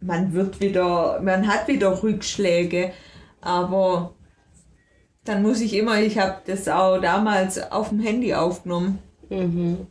man 0.00 0.32
wird 0.32 0.60
wieder, 0.60 1.20
man 1.20 1.46
hat 1.46 1.68
wieder 1.68 2.02
Rückschläge, 2.02 2.92
aber 3.40 4.14
dann 5.30 5.42
muss 5.42 5.60
ich 5.60 5.74
immer, 5.74 6.00
ich 6.00 6.18
habe 6.18 6.38
das 6.44 6.66
auch 6.66 6.98
damals 6.98 7.70
auf 7.70 7.90
dem 7.90 8.00
Handy 8.00 8.34
aufgenommen, 8.34 8.98
mhm. 9.28 9.86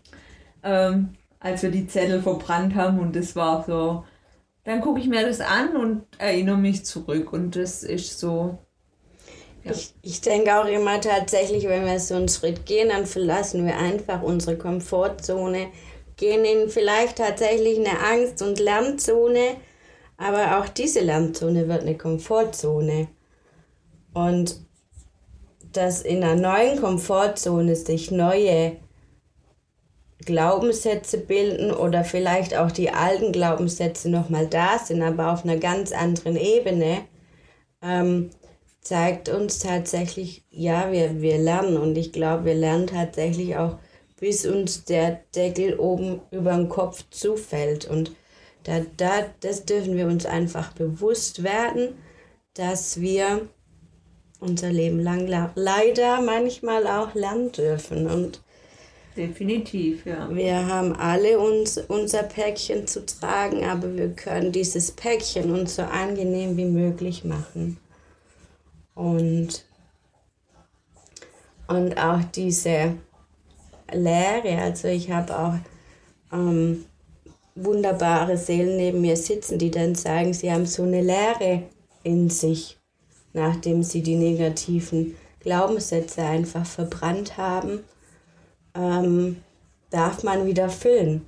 ähm, 0.63 1.13
als 1.39 1.63
wir 1.63 1.71
die 1.71 1.87
Zettel 1.87 2.21
verbrannt 2.21 2.75
haben 2.75 2.99
und 2.99 3.15
das 3.15 3.37
war 3.37 3.63
so, 3.65 4.03
dann 4.65 4.81
gucke 4.81 4.99
ich 4.99 5.07
mir 5.07 5.25
das 5.25 5.39
an 5.39 5.77
und 5.77 6.03
erinnere 6.17 6.57
mich 6.57 6.83
zurück 6.83 7.31
und 7.31 7.55
das 7.55 7.83
ist 7.83 8.19
so. 8.19 8.57
Ja. 9.63 9.71
Ich, 9.71 9.93
ich 10.01 10.19
denke 10.19 10.59
auch 10.59 10.65
immer 10.65 10.99
tatsächlich, 10.99 11.69
wenn 11.69 11.85
wir 11.85 12.01
so 12.01 12.15
einen 12.15 12.27
Schritt 12.27 12.65
gehen, 12.65 12.89
dann 12.89 13.05
verlassen 13.05 13.65
wir 13.65 13.77
einfach 13.77 14.21
unsere 14.21 14.57
Komfortzone, 14.57 15.67
gehen 16.17 16.43
in 16.43 16.67
vielleicht 16.67 17.17
tatsächlich 17.17 17.79
eine 17.79 17.97
Angst- 18.01 18.41
und 18.41 18.59
Lernzone, 18.59 19.55
aber 20.17 20.59
auch 20.59 20.67
diese 20.67 20.99
Lernzone 20.99 21.69
wird 21.69 21.83
eine 21.83 21.97
Komfortzone. 21.97 23.07
Und 24.13 24.68
dass 25.73 26.01
in 26.01 26.23
einer 26.23 26.35
neuen 26.35 26.81
Komfortzone 26.81 27.75
sich 27.75 28.11
neue 28.11 28.77
Glaubenssätze 30.25 31.17
bilden 31.17 31.71
oder 31.71 32.03
vielleicht 32.03 32.55
auch 32.55 32.71
die 32.71 32.89
alten 32.89 33.31
Glaubenssätze 33.31 34.09
nochmal 34.09 34.47
da 34.47 34.79
sind, 34.79 35.01
aber 35.01 35.31
auf 35.31 35.43
einer 35.43 35.57
ganz 35.57 35.91
anderen 35.91 36.35
Ebene, 36.35 37.05
ähm, 37.81 38.29
zeigt 38.81 39.29
uns 39.29 39.59
tatsächlich, 39.59 40.43
ja, 40.49 40.91
wir, 40.91 41.21
wir 41.21 41.37
lernen. 41.37 41.77
Und 41.77 41.97
ich 41.97 42.11
glaube, 42.11 42.45
wir 42.45 42.55
lernen 42.55 42.87
tatsächlich 42.87 43.55
auch, 43.57 43.77
bis 44.19 44.45
uns 44.45 44.83
der 44.83 45.21
Deckel 45.35 45.79
oben 45.79 46.21
über 46.31 46.53
den 46.55 46.69
Kopf 46.69 47.05
zufällt. 47.09 47.85
Und 47.85 48.11
da, 48.63 48.81
da, 48.97 49.25
das 49.39 49.65
dürfen 49.65 49.95
wir 49.95 50.07
uns 50.07 50.25
einfach 50.25 50.73
bewusst 50.73 51.43
werden, 51.43 51.95
dass 52.53 52.99
wir 52.99 53.47
unser 54.39 54.71
Leben 54.71 54.99
lang 54.99 55.27
leider 55.55 56.21
manchmal 56.21 56.87
auch 56.87 57.13
lernen 57.13 57.51
dürfen. 57.51 58.07
Und 58.07 58.41
Definitiv, 59.17 60.05
ja. 60.05 60.33
Wir 60.33 60.65
haben 60.65 60.93
alle 60.95 61.39
uns, 61.39 61.77
unser 61.77 62.23
Päckchen 62.23 62.87
zu 62.87 63.05
tragen, 63.05 63.65
aber 63.65 63.95
wir 63.97 64.09
können 64.13 64.53
dieses 64.53 64.91
Päckchen 64.91 65.51
uns 65.51 65.75
so 65.75 65.81
angenehm 65.81 66.55
wie 66.55 66.65
möglich 66.65 67.25
machen. 67.25 67.77
Und, 68.95 69.65
und 71.67 71.97
auch 71.97 72.23
diese 72.33 72.93
Lehre, 73.91 74.61
also 74.61 74.87
ich 74.87 75.11
habe 75.11 75.37
auch 75.37 75.55
ähm, 76.31 76.85
wunderbare 77.55 78.37
Seelen 78.37 78.77
neben 78.77 79.01
mir 79.01 79.17
sitzen, 79.17 79.57
die 79.57 79.71
dann 79.71 79.95
sagen, 79.95 80.33
sie 80.33 80.49
haben 80.49 80.65
so 80.65 80.83
eine 80.83 81.01
Leere 81.01 81.63
in 82.03 82.29
sich, 82.29 82.78
nachdem 83.33 83.83
sie 83.83 84.01
die 84.01 84.15
negativen 84.15 85.15
Glaubenssätze 85.39 86.21
einfach 86.21 86.65
verbrannt 86.65 87.37
haben, 87.37 87.79
ähm, 88.75 89.37
darf 89.89 90.23
man 90.23 90.45
wieder 90.45 90.69
füllen. 90.69 91.25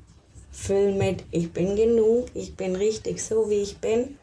Füllen 0.51 0.98
mit, 0.98 1.24
ich 1.31 1.51
bin 1.53 1.75
genug, 1.75 2.27
ich 2.34 2.55
bin 2.55 2.75
richtig 2.75 3.24
so, 3.24 3.50
wie 3.50 3.62
ich 3.62 3.77
bin. 3.77 4.17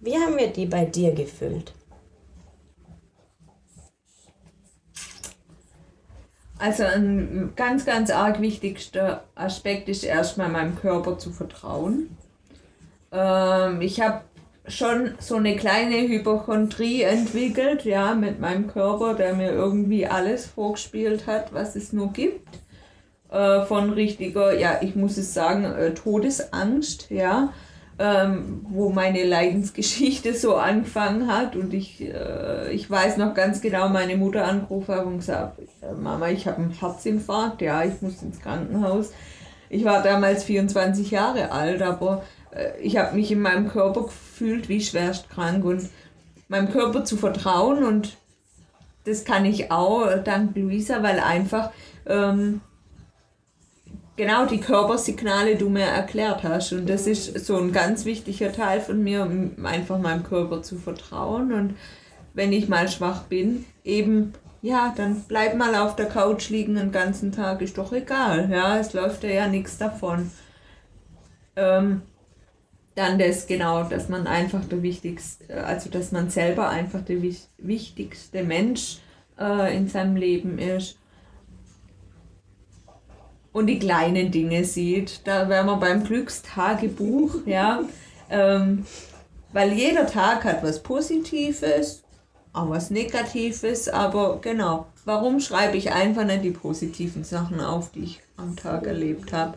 Wie 0.00 0.14
haben 0.14 0.36
wir 0.36 0.48
die 0.48 0.66
bei 0.66 0.84
dir 0.84 1.12
gefüllt? 1.12 1.72
Also 6.58 6.82
ein 6.82 7.52
ganz, 7.54 7.86
ganz 7.86 8.10
arg 8.10 8.40
wichtigster 8.40 9.24
Aspekt 9.36 9.88
ist 9.88 10.04
erstmal 10.04 10.48
meinem 10.48 10.76
Körper 10.76 11.16
zu 11.16 11.32
vertrauen. 11.32 12.16
Ähm, 13.12 13.80
ich 13.80 14.00
habe 14.00 14.22
schon 14.68 15.14
so 15.18 15.36
eine 15.36 15.56
kleine 15.56 16.08
Hypochondrie 16.08 17.02
entwickelt, 17.02 17.84
ja, 17.84 18.14
mit 18.14 18.40
meinem 18.40 18.68
Körper, 18.68 19.14
der 19.14 19.34
mir 19.34 19.52
irgendwie 19.52 20.06
alles 20.06 20.46
vorgespielt 20.46 21.26
hat, 21.26 21.52
was 21.52 21.76
es 21.76 21.92
nur 21.92 22.12
gibt. 22.12 22.48
Äh, 23.30 23.64
von 23.66 23.92
richtiger, 23.92 24.58
ja, 24.58 24.78
ich 24.80 24.96
muss 24.96 25.16
es 25.16 25.34
sagen, 25.34 25.64
äh, 25.64 25.94
Todesangst, 25.94 27.10
ja 27.10 27.52
ähm, 27.98 28.64
wo 28.68 28.90
meine 28.90 29.24
Leidensgeschichte 29.24 30.34
so 30.34 30.56
angefangen 30.56 31.26
hat. 31.32 31.56
Und 31.56 31.74
ich, 31.74 32.00
äh, 32.00 32.70
ich 32.72 32.90
weiß 32.90 33.16
noch 33.16 33.34
ganz 33.34 33.60
genau, 33.60 33.88
meine 33.88 34.16
Mutter 34.16 34.44
angerufen 34.44 34.94
hat 34.94 35.04
und 35.04 35.18
gesagt, 35.18 35.60
Mama, 36.00 36.28
ich 36.28 36.46
habe 36.46 36.58
einen 36.58 36.70
Herzinfarkt, 36.70 37.60
ja, 37.60 37.82
ich 37.84 38.00
muss 38.00 38.22
ins 38.22 38.40
Krankenhaus. 38.40 39.12
Ich 39.70 39.84
war 39.84 40.02
damals 40.02 40.44
24 40.44 41.10
Jahre 41.10 41.50
alt, 41.50 41.82
aber 41.82 42.22
äh, 42.22 42.37
ich 42.80 42.96
habe 42.96 43.16
mich 43.16 43.30
in 43.30 43.40
meinem 43.40 43.68
Körper 43.68 44.02
gefühlt 44.02 44.68
wie 44.68 44.80
schwerst 44.80 45.30
krank 45.30 45.64
und 45.64 45.88
meinem 46.48 46.70
Körper 46.70 47.04
zu 47.04 47.16
vertrauen 47.16 47.84
und 47.84 48.16
das 49.04 49.24
kann 49.24 49.44
ich 49.44 49.70
auch 49.70 50.06
dank 50.22 50.56
Luisa, 50.56 51.02
weil 51.02 51.20
einfach 51.20 51.70
ähm, 52.06 52.60
genau 54.18 54.44
die 54.44 54.60
Körpersignale 54.60 55.56
du 55.56 55.70
mir 55.70 55.86
erklärt 55.86 56.42
hast. 56.42 56.72
Und 56.72 56.90
das 56.90 57.06
ist 57.06 57.46
so 57.46 57.56
ein 57.56 57.72
ganz 57.72 58.04
wichtiger 58.04 58.52
Teil 58.52 58.80
von 58.80 59.02
mir, 59.02 59.22
um 59.22 59.64
einfach 59.64 59.98
meinem 59.98 60.24
Körper 60.24 60.62
zu 60.62 60.76
vertrauen. 60.76 61.52
Und 61.52 61.74
wenn 62.34 62.52
ich 62.52 62.68
mal 62.68 62.88
schwach 62.88 63.22
bin, 63.22 63.64
eben, 63.84 64.34
ja, 64.60 64.92
dann 64.94 65.24
bleib 65.26 65.56
mal 65.56 65.74
auf 65.76 65.96
der 65.96 66.06
Couch 66.06 66.50
liegen 66.50 66.74
den 66.74 66.92
ganzen 66.92 67.32
Tag, 67.32 67.62
ist 67.62 67.78
doch 67.78 67.92
egal. 67.92 68.50
Ja, 68.50 68.78
es 68.78 68.92
läuft 68.92 69.24
ja, 69.24 69.30
ja 69.30 69.48
nichts 69.48 69.78
davon. 69.78 70.30
Ähm, 71.56 72.02
dann 72.98 73.16
das 73.18 73.46
genau, 73.46 73.84
dass 73.84 74.08
man 74.08 74.26
einfach 74.26 74.64
der 74.64 74.82
wichtigste, 74.82 75.64
also 75.64 75.88
dass 75.88 76.10
man 76.10 76.30
selber 76.30 76.68
einfach 76.68 77.00
der 77.02 77.22
wichtigste 77.58 78.42
Mensch 78.42 78.98
äh, 79.38 79.76
in 79.76 79.88
seinem 79.88 80.16
Leben 80.16 80.58
ist 80.58 80.98
und 83.52 83.68
die 83.68 83.78
kleinen 83.78 84.32
Dinge 84.32 84.64
sieht. 84.64 85.20
Da 85.24 85.48
wären 85.48 85.66
wir 85.66 85.76
beim 85.76 86.02
Glückstagebuch, 86.02 87.36
ja. 87.46 87.84
Ähm, 88.30 88.84
weil 89.52 89.72
jeder 89.72 90.06
Tag 90.06 90.44
hat 90.44 90.64
was 90.64 90.82
Positives, 90.82 92.02
auch 92.52 92.68
was 92.68 92.90
Negatives, 92.90 93.88
aber 93.88 94.40
genau, 94.40 94.86
warum 95.04 95.38
schreibe 95.38 95.76
ich 95.76 95.92
einfach 95.92 96.24
nicht 96.24 96.42
die 96.42 96.50
positiven 96.50 97.22
Sachen 97.22 97.60
auf, 97.60 97.92
die 97.92 98.02
ich 98.02 98.20
am 98.36 98.56
Tag 98.56 98.86
erlebt 98.86 99.32
habe? 99.32 99.56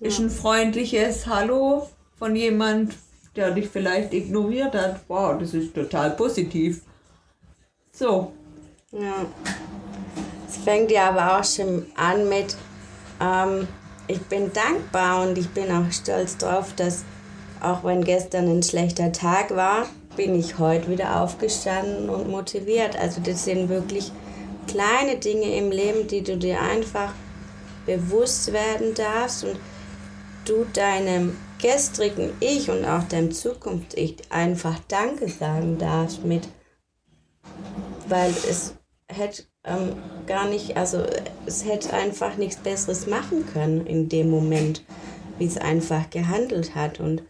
Ist 0.00 0.20
ein 0.20 0.30
freundliches 0.30 1.26
Hallo 1.26 1.88
von 2.18 2.34
jemand, 2.34 2.94
der 3.36 3.52
dich 3.52 3.68
vielleicht 3.68 4.12
ignoriert 4.12 4.74
hat. 4.74 5.00
Wow, 5.08 5.38
das 5.38 5.54
ist 5.54 5.74
total 5.74 6.10
positiv. 6.10 6.82
So. 7.92 8.32
Ja. 8.92 9.26
Es 10.48 10.56
fängt 10.56 10.90
ja 10.90 11.10
aber 11.10 11.38
auch 11.38 11.44
schon 11.44 11.86
an 11.94 12.28
mit, 12.28 12.56
ähm, 13.20 13.68
ich 14.06 14.20
bin 14.22 14.50
dankbar 14.52 15.28
und 15.28 15.36
ich 15.36 15.48
bin 15.50 15.70
auch 15.70 15.90
stolz 15.92 16.36
drauf, 16.38 16.72
dass 16.74 17.04
auch 17.60 17.84
wenn 17.84 18.02
gestern 18.04 18.48
ein 18.48 18.62
schlechter 18.62 19.12
Tag 19.12 19.54
war, 19.54 19.86
bin 20.16 20.34
ich 20.34 20.58
heute 20.58 20.90
wieder 20.90 21.20
aufgestanden 21.20 22.08
und 22.08 22.28
motiviert. 22.28 22.98
Also 22.98 23.20
das 23.20 23.44
sind 23.44 23.68
wirklich 23.68 24.10
kleine 24.66 25.16
Dinge 25.16 25.56
im 25.56 25.70
Leben, 25.70 26.06
die 26.08 26.22
du 26.22 26.36
dir 26.36 26.60
einfach 26.60 27.12
bewusst 27.86 28.52
werden 28.52 28.94
darfst 28.94 29.44
und 29.44 29.58
du 30.44 30.66
deinem 30.72 31.36
gestrigen 31.58 32.32
Ich 32.40 32.70
und 32.70 32.84
auch 32.84 33.04
deinem 33.04 33.32
Zukunft-Ich 33.32 34.30
einfach 34.30 34.78
Danke 34.88 35.28
sagen 35.28 35.78
darfst 35.78 36.24
mit, 36.24 36.48
weil 38.08 38.30
es 38.30 38.74
hätte 39.08 39.44
ähm, 39.64 39.96
gar 40.26 40.48
nicht, 40.48 40.76
also 40.76 41.04
es 41.46 41.64
hätte 41.64 41.92
einfach 41.92 42.36
nichts 42.36 42.56
Besseres 42.56 43.06
machen 43.06 43.46
können 43.46 43.86
in 43.86 44.08
dem 44.08 44.30
Moment, 44.30 44.84
wie 45.38 45.46
es 45.46 45.58
einfach 45.58 46.10
gehandelt 46.10 46.74
hat. 46.74 47.00
Und 47.00 47.22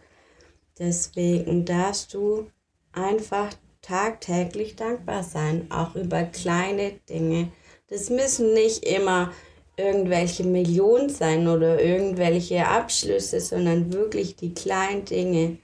deswegen 0.77 1.65
darfst 1.65 2.13
du 2.13 2.49
einfach 2.91 3.49
tagtäglich 3.81 4.75
dankbar 4.75 5.23
sein, 5.23 5.67
auch 5.71 5.95
über 5.95 6.23
kleine 6.23 6.91
Dinge. 7.09 7.51
Das 7.87 8.09
müssen 8.09 8.53
nicht 8.53 8.85
immer 8.85 9.31
irgendwelche 9.79 10.43
Millionen 10.43 11.09
sein 11.09 11.47
oder 11.47 11.81
irgendwelche 11.81 12.67
Abschlüsse, 12.67 13.39
sondern 13.39 13.93
wirklich 13.93 14.35
die 14.35 14.53
kleinen 14.53 15.05
Dinge. 15.05 15.57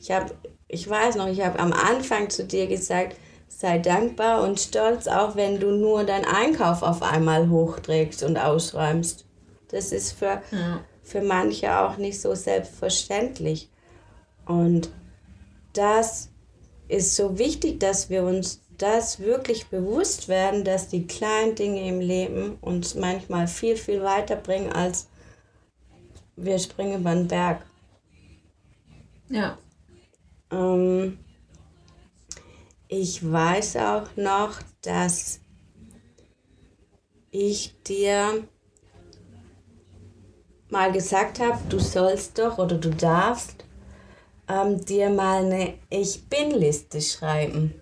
Ich 0.00 0.10
habe, 0.10 0.34
ich 0.68 0.88
weiß 0.88 1.14
noch, 1.16 1.28
ich 1.28 1.40
habe 1.40 1.58
am 1.58 1.72
Anfang 1.72 2.30
zu 2.30 2.44
dir 2.44 2.66
gesagt, 2.66 3.16
sei 3.48 3.78
dankbar 3.78 4.42
und 4.42 4.58
stolz, 4.58 5.06
auch 5.06 5.36
wenn 5.36 5.60
du 5.60 5.70
nur 5.70 6.04
deinen 6.04 6.24
Einkauf 6.24 6.82
auf 6.82 7.02
einmal 7.02 7.48
hochträgst 7.48 8.22
und 8.24 8.36
ausräumst. 8.36 9.24
Das 9.68 9.92
ist 9.92 10.12
für, 10.12 10.42
ja. 10.50 10.80
für 11.02 11.22
manche 11.22 11.78
auch 11.78 11.96
nicht 11.96 12.20
so 12.20 12.34
selbstverständlich. 12.34 13.70
Und 14.46 14.90
das 15.72 16.30
ist 16.88 17.16
so 17.16 17.38
wichtig, 17.38 17.80
dass 17.80 18.10
wir 18.10 18.24
uns 18.24 18.63
das 18.78 19.20
wirklich 19.20 19.66
bewusst 19.68 20.28
werden, 20.28 20.64
dass 20.64 20.88
die 20.88 21.06
kleinen 21.06 21.54
Dinge 21.54 21.88
im 21.88 22.00
Leben 22.00 22.56
uns 22.60 22.94
manchmal 22.94 23.46
viel, 23.46 23.76
viel 23.76 24.02
weiterbringen, 24.02 24.72
als 24.72 25.08
wir 26.36 26.58
springen 26.58 27.00
über 27.00 27.14
den 27.14 27.28
Berg. 27.28 27.64
Ja. 29.28 29.58
Ähm, 30.50 31.18
ich 32.88 33.30
weiß 33.30 33.76
auch 33.76 34.16
noch, 34.16 34.60
dass 34.82 35.40
ich 37.30 37.74
dir 37.82 38.46
mal 40.68 40.92
gesagt 40.92 41.40
habe, 41.40 41.58
du 41.68 41.78
sollst 41.78 42.38
doch 42.38 42.58
oder 42.58 42.76
du 42.76 42.90
darfst 42.90 43.64
ähm, 44.48 44.84
dir 44.84 45.10
mal 45.10 45.44
eine 45.44 45.74
Ich 45.90 46.28
bin-Liste 46.28 47.00
schreiben. 47.00 47.80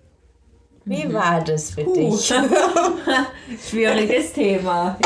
Wie 0.85 1.05
mhm. 1.05 1.13
war 1.13 1.43
das 1.43 1.71
für 1.71 1.83
Puh. 1.83 1.93
dich? 1.93 2.33
Schwieriges 3.69 4.33
Thema. 4.33 4.97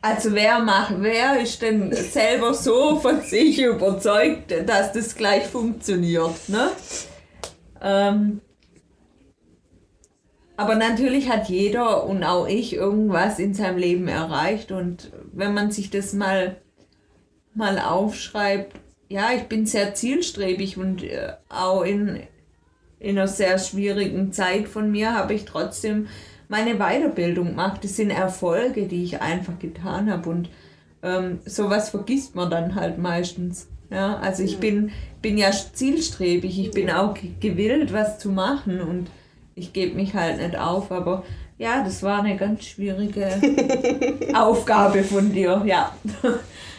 Also 0.00 0.34
wer 0.34 0.58
macht, 0.58 0.94
wer 0.98 1.40
ist 1.40 1.62
denn 1.62 1.92
selber 1.92 2.54
so 2.54 2.96
von 2.96 3.20
sich 3.20 3.62
überzeugt, 3.62 4.52
dass 4.66 4.92
das 4.92 5.14
gleich 5.14 5.46
funktioniert, 5.46 6.48
ne? 6.48 6.70
Ähm, 7.80 8.40
aber 10.56 10.74
natürlich 10.74 11.30
hat 11.30 11.48
jeder 11.48 12.04
und 12.04 12.24
auch 12.24 12.48
ich 12.48 12.74
irgendwas 12.74 13.38
in 13.38 13.54
seinem 13.54 13.78
Leben 13.78 14.08
erreicht 14.08 14.72
und 14.72 15.12
wenn 15.32 15.54
man 15.54 15.70
sich 15.70 15.90
das 15.90 16.12
mal 16.12 16.60
mal 17.54 17.78
aufschreibt, 17.78 18.76
ja, 19.08 19.30
ich 19.36 19.42
bin 19.44 19.66
sehr 19.66 19.94
zielstrebig 19.94 20.78
und 20.78 21.04
äh, 21.04 21.34
auch 21.48 21.82
in, 21.82 22.22
in 23.02 23.18
einer 23.18 23.28
sehr 23.28 23.58
schwierigen 23.58 24.32
Zeit 24.32 24.68
von 24.68 24.90
mir 24.90 25.14
habe 25.14 25.34
ich 25.34 25.44
trotzdem 25.44 26.06
meine 26.48 26.76
Weiterbildung 26.76 27.48
gemacht. 27.48 27.82
Das 27.82 27.96
sind 27.96 28.10
Erfolge, 28.10 28.86
die 28.86 29.02
ich 29.02 29.20
einfach 29.20 29.58
getan 29.58 30.10
habe 30.10 30.28
und 30.28 30.48
ähm, 31.02 31.40
sowas 31.44 31.90
vergisst 31.90 32.36
man 32.36 32.50
dann 32.50 32.74
halt 32.74 32.98
meistens. 32.98 33.68
Ja, 33.90 34.16
also 34.18 34.42
ich 34.42 34.58
bin, 34.58 34.90
bin 35.20 35.36
ja 35.36 35.50
zielstrebig, 35.50 36.58
ich 36.58 36.70
bin 36.70 36.90
auch 36.90 37.14
gewillt, 37.40 37.92
was 37.92 38.18
zu 38.18 38.30
machen 38.30 38.80
und 38.80 39.08
ich 39.54 39.72
gebe 39.72 39.96
mich 39.96 40.14
halt 40.14 40.38
nicht 40.38 40.56
auf, 40.56 40.90
aber 40.90 41.24
ja, 41.58 41.84
das 41.84 42.02
war 42.02 42.22
eine 42.22 42.36
ganz 42.36 42.64
schwierige 42.64 43.28
Aufgabe 44.34 45.02
von 45.02 45.30
dir, 45.32 45.62
ja. 45.66 45.94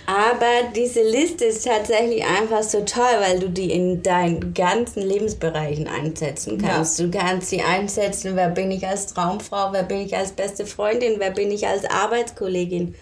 Aber 0.06 0.72
diese 0.76 1.02
Liste 1.02 1.46
ist 1.46 1.66
tatsächlich 1.66 2.26
einfach 2.26 2.62
so 2.64 2.82
toll, 2.82 3.16
weil 3.20 3.40
du 3.40 3.50
die 3.50 3.72
in 3.72 4.04
deinen 4.04 4.54
ganzen 4.54 5.02
Lebensbereichen 5.02 5.88
einsetzen 5.88 6.58
kannst. 6.58 7.00
Ja. 7.00 7.06
Du 7.06 7.18
kannst 7.18 7.50
sie 7.50 7.62
einsetzen, 7.62 8.36
wer 8.36 8.50
bin 8.50 8.70
ich 8.72 8.86
als 8.86 9.08
Traumfrau, 9.08 9.72
wer 9.72 9.84
bin 9.84 10.00
ich 10.00 10.16
als 10.16 10.34
beste 10.34 10.66
Freundin, 10.66 11.20
wer 11.20 11.32
bin 11.32 11.52
ich 11.52 11.68
als 11.68 11.86
Arbeitskollegin. 11.86 12.96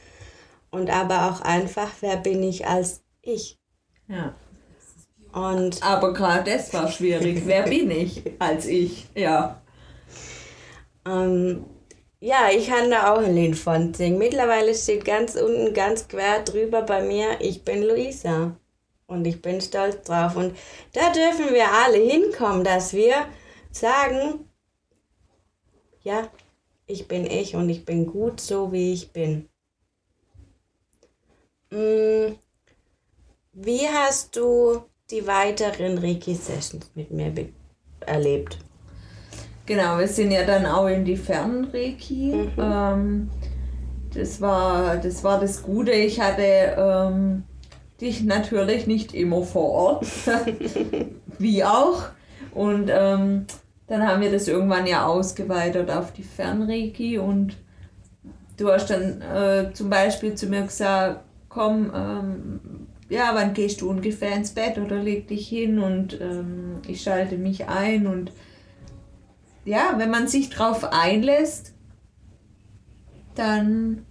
Und 0.70 0.90
aber 0.90 1.32
auch 1.32 1.42
einfach, 1.42 1.90
wer 2.02 2.18
bin 2.18 2.44
ich 2.44 2.68
als 2.68 3.02
ich. 3.22 3.58
Ja. 4.08 4.36
Und 5.34 5.82
aber 5.82 6.14
gerade 6.14 6.52
das 6.52 6.74
war 6.74 6.92
schwierig. 6.92 7.44
wer 7.46 7.64
bin 7.64 7.90
ich 7.90 8.24
als 8.38 8.68
ich? 8.68 9.08
Ja. 9.16 9.62
Ähm, 11.06 11.66
ja, 12.22 12.50
ich 12.52 12.68
kann 12.68 12.92
da 12.92 13.14
auch 13.14 13.20
ein 13.20 13.34
Lied 13.36 13.58
von 13.58 13.96
singen. 13.96 14.20
Mittlerweile 14.20 14.76
steht 14.76 15.06
ganz 15.06 15.36
unten, 15.36 15.74
ganz 15.74 16.08
quer 16.08 16.44
drüber 16.44 16.84
bei 16.84 17.02
mir, 17.02 17.42
ich 17.42 17.66
bin 17.66 17.82
Luisa. 17.82 18.56
Und 19.08 19.26
ich 19.26 19.42
bin 19.42 19.60
stolz 19.60 20.04
drauf. 20.04 20.36
Und 20.36 20.56
da 20.94 21.12
dürfen 21.12 21.54
wir 21.54 21.70
alle 21.70 21.98
hinkommen, 21.98 22.64
dass 22.64 22.94
wir 22.94 23.26
sagen, 23.72 24.48
ja, 26.04 26.30
ich 26.86 27.08
bin 27.08 27.26
ich 27.26 27.56
und 27.56 27.70
ich 27.70 27.86
bin 27.86 28.06
gut 28.06 28.40
so, 28.40 28.72
wie 28.72 28.94
ich 28.94 29.12
bin. 29.12 29.50
Mm, 31.72 32.36
wie 33.54 33.88
hast 33.88 34.36
du 34.36 34.84
die 35.10 35.26
weiteren 35.26 35.98
Reiki-Sessions 35.98 36.92
mit 36.94 37.10
mir 37.10 37.34
erlebt? 38.02 38.60
Genau, 39.66 40.00
wir 40.00 40.08
sind 40.08 40.32
ja 40.32 40.44
dann 40.44 40.66
auch 40.66 40.88
in 40.88 41.06
die 41.06 41.18
Fernreiki. 41.18 42.34
Mhm. 42.34 42.52
Ähm, 42.58 43.30
das, 44.14 44.42
war, 44.42 44.98
das 44.98 45.24
war 45.24 45.40
das 45.40 45.64
Gute. 45.64 45.92
Ich 45.92 46.20
hatte 46.20 46.76
ähm, 46.78 47.44
dich 48.00 48.24
natürlich 48.24 48.88
nicht 48.88 49.14
immer 49.14 49.44
vor 49.44 49.70
Ort, 49.70 50.06
wie 51.38 51.64
auch. 51.64 52.04
Und 52.54 52.90
ähm, 52.92 53.46
dann 53.88 54.08
haben 54.08 54.22
wir 54.22 54.32
das 54.32 54.48
irgendwann 54.48 54.88
ja 54.88 55.06
ausgeweitet 55.06 55.90
auf 55.92 56.12
die 56.12 56.24
Fernreiki 56.24 57.18
und 57.18 57.56
du 58.58 58.72
hast 58.72 58.90
dann 58.90 59.22
äh, 59.22 59.74
zum 59.74 59.90
Beispiel 59.90 60.36
zu 60.36 60.48
mir 60.48 60.64
gesagt, 60.64 61.22
komm, 61.50 61.92
ähm, 61.94 62.60
ja, 63.10 63.32
wann 63.34 63.54
gehst 63.54 63.82
du 63.82 63.90
ungefähr 63.90 64.34
ins 64.36 64.52
Bett 64.52 64.78
oder 64.78 64.98
leg 64.98 65.28
dich 65.28 65.48
hin 65.48 65.80
und 65.80 66.20
ähm, 66.22 66.78
ich 66.88 67.02
schalte 67.02 67.38
mich 67.38 67.68
ein 67.68 68.08
und 68.08 68.32
ja, 69.66 69.94
wenn 69.98 70.10
man 70.10 70.28
sich 70.28 70.50
drauf 70.50 70.84
einlässt, 70.92 71.74
dann 73.36 74.06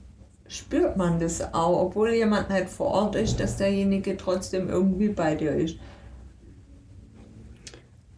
spürt 0.49 0.97
man 0.97 1.21
das 1.21 1.55
auch, 1.55 1.81
obwohl 1.81 2.11
jemand 2.11 2.51
nicht 2.51 2.69
vor 2.69 2.89
Ort 2.89 3.17
ist, 3.17 3.39
dass 3.39 3.57
derjenige 3.57 4.17
trotzdem 4.17 4.69
irgendwie 4.69 5.09
bei 5.09 5.35
dir 5.35 5.53
ist. 5.53 5.77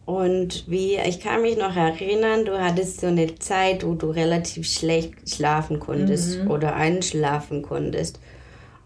Und 0.05 0.69
wie, 0.69 0.97
ich 0.97 1.21
kann 1.21 1.43
mich 1.43 1.57
noch 1.57 1.75
erinnern, 1.75 2.43
du 2.43 2.59
hattest 2.59 2.99
so 2.99 3.07
eine 3.07 3.35
Zeit, 3.35 3.85
wo 3.85 3.93
du 3.93 4.09
relativ 4.09 4.69
schlecht 4.69 5.29
schlafen 5.29 5.79
konntest 5.79 6.39
mhm. 6.39 6.51
oder 6.51 6.75
einschlafen 6.75 7.61
konntest. 7.61 8.19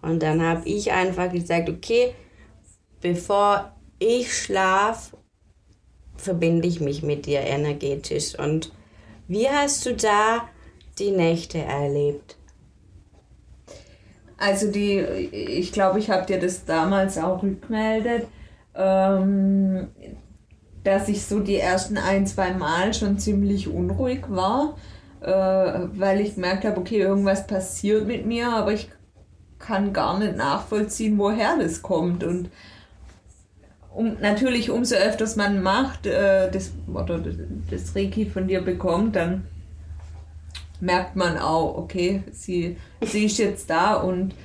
Und 0.01 0.21
dann 0.21 0.41
habe 0.41 0.67
ich 0.67 0.91
einfach 0.91 1.31
gesagt, 1.31 1.69
okay, 1.69 2.13
bevor 3.01 3.75
ich 3.97 4.31
schlafe, 4.31 5.17
verbinde 6.17 6.67
ich 6.67 6.81
mich 6.81 7.03
mit 7.03 7.25
dir 7.25 7.41
energetisch. 7.41 8.37
Und 8.37 8.71
wie 9.27 9.47
hast 9.49 9.85
du 9.85 9.93
da 9.93 10.47
die 10.99 11.11
Nächte 11.11 11.59
erlebt? 11.59 12.37
Also 14.37 14.71
die, 14.71 14.99
ich 14.99 15.71
glaube, 15.71 15.99
ich 15.99 16.09
habe 16.09 16.25
dir 16.25 16.39
das 16.39 16.65
damals 16.65 17.17
auch 17.17 17.41
rückmeldet, 17.41 18.27
ähm, 18.75 19.87
dass 20.83 21.09
ich 21.09 21.25
so 21.25 21.39
die 21.39 21.57
ersten 21.57 21.97
ein, 21.97 22.27
zwei 22.27 22.53
Mal 22.53 22.93
schon 22.93 23.17
ziemlich 23.17 23.67
unruhig 23.67 24.21
war, 24.29 24.77
äh, 25.21 25.27
weil 25.27 26.21
ich 26.21 26.35
gemerkt 26.35 26.65
habe, 26.65 26.79
okay, 26.79 26.99
irgendwas 26.99 27.47
passiert 27.47 28.05
mit 28.05 28.25
mir, 28.27 28.49
aber 28.49 28.73
ich 28.73 28.89
kann 29.57 29.91
gar 29.91 30.19
nicht 30.19 30.35
nachvollziehen, 30.35 31.17
woher 31.17 31.57
das 31.57 31.81
kommt. 31.81 32.23
Und 32.23 32.49
um, 33.97 34.17
natürlich, 34.21 34.69
umso 34.69 34.95
öfters 34.95 35.35
man 35.35 35.63
macht, 35.63 36.05
äh, 36.05 36.51
das, 36.51 36.71
oder 36.93 37.19
das 37.71 37.95
Reiki 37.95 38.27
von 38.27 38.47
dir 38.47 38.61
bekommt, 38.61 39.15
dann 39.15 39.47
merkt 40.79 41.15
man 41.15 41.39
auch, 41.39 41.75
okay, 41.77 42.23
sie, 42.31 42.77
sie 43.01 43.25
ist 43.25 43.39
jetzt 43.39 43.71
da 43.71 43.95
und 43.95 44.35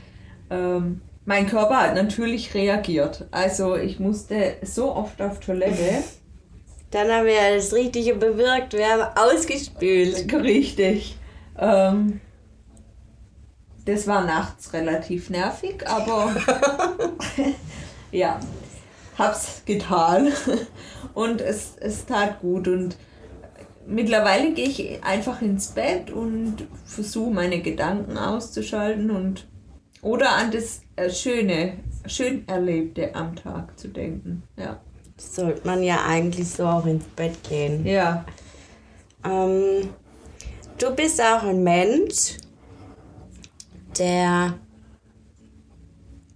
ähm, 0.48 1.02
mein 1.26 1.46
Körper 1.46 1.82
hat 1.82 1.94
natürlich 1.94 2.54
reagiert. 2.54 3.26
Also 3.30 3.76
ich 3.76 4.00
musste 4.00 4.56
so 4.62 4.96
oft 4.96 5.20
auf 5.20 5.38
Toilette. 5.40 6.02
Dann 6.90 7.10
haben 7.10 7.26
wir 7.26 7.54
das 7.54 7.74
Richtige 7.74 8.14
bewirkt, 8.14 8.72
wir 8.72 8.86
haben 8.86 9.16
ausgespült. 9.16 10.32
Richtig. 10.32 11.18
Ähm, 11.58 12.22
das 13.84 14.06
war 14.06 14.24
nachts 14.24 14.72
relativ 14.72 15.28
nervig, 15.28 15.86
aber 15.86 16.34
ja, 18.12 18.40
hab's 19.18 19.62
getan 19.64 20.32
und 21.14 21.40
es, 21.40 21.76
es 21.78 22.06
tat 22.06 22.40
gut 22.40 22.68
und 22.68 22.96
mittlerweile 23.86 24.52
gehe 24.52 24.66
ich 24.66 25.04
einfach 25.04 25.42
ins 25.42 25.68
Bett 25.68 26.10
und 26.10 26.66
versuche 26.84 27.30
meine 27.30 27.60
Gedanken 27.60 28.16
auszuschalten 28.16 29.10
und 29.10 29.46
oder 30.02 30.30
an 30.30 30.50
das 30.50 30.82
äh, 30.96 31.10
Schöne, 31.10 31.74
schön 32.06 32.46
Erlebte 32.48 33.14
am 33.14 33.36
Tag 33.36 33.78
zu 33.78 33.88
denken. 33.88 34.42
Ja. 34.56 34.80
Sollte 35.16 35.64
man 35.64 35.82
ja 35.82 36.04
eigentlich 36.04 36.48
so 36.48 36.64
auch 36.66 36.86
ins 36.86 37.04
Bett 37.04 37.42
gehen. 37.48 37.86
Ja. 37.86 38.24
Ähm, 39.24 39.90
du 40.78 40.90
bist 40.96 41.22
auch 41.22 41.44
ein 41.44 41.62
Mensch, 41.62 42.38
der 43.96 44.54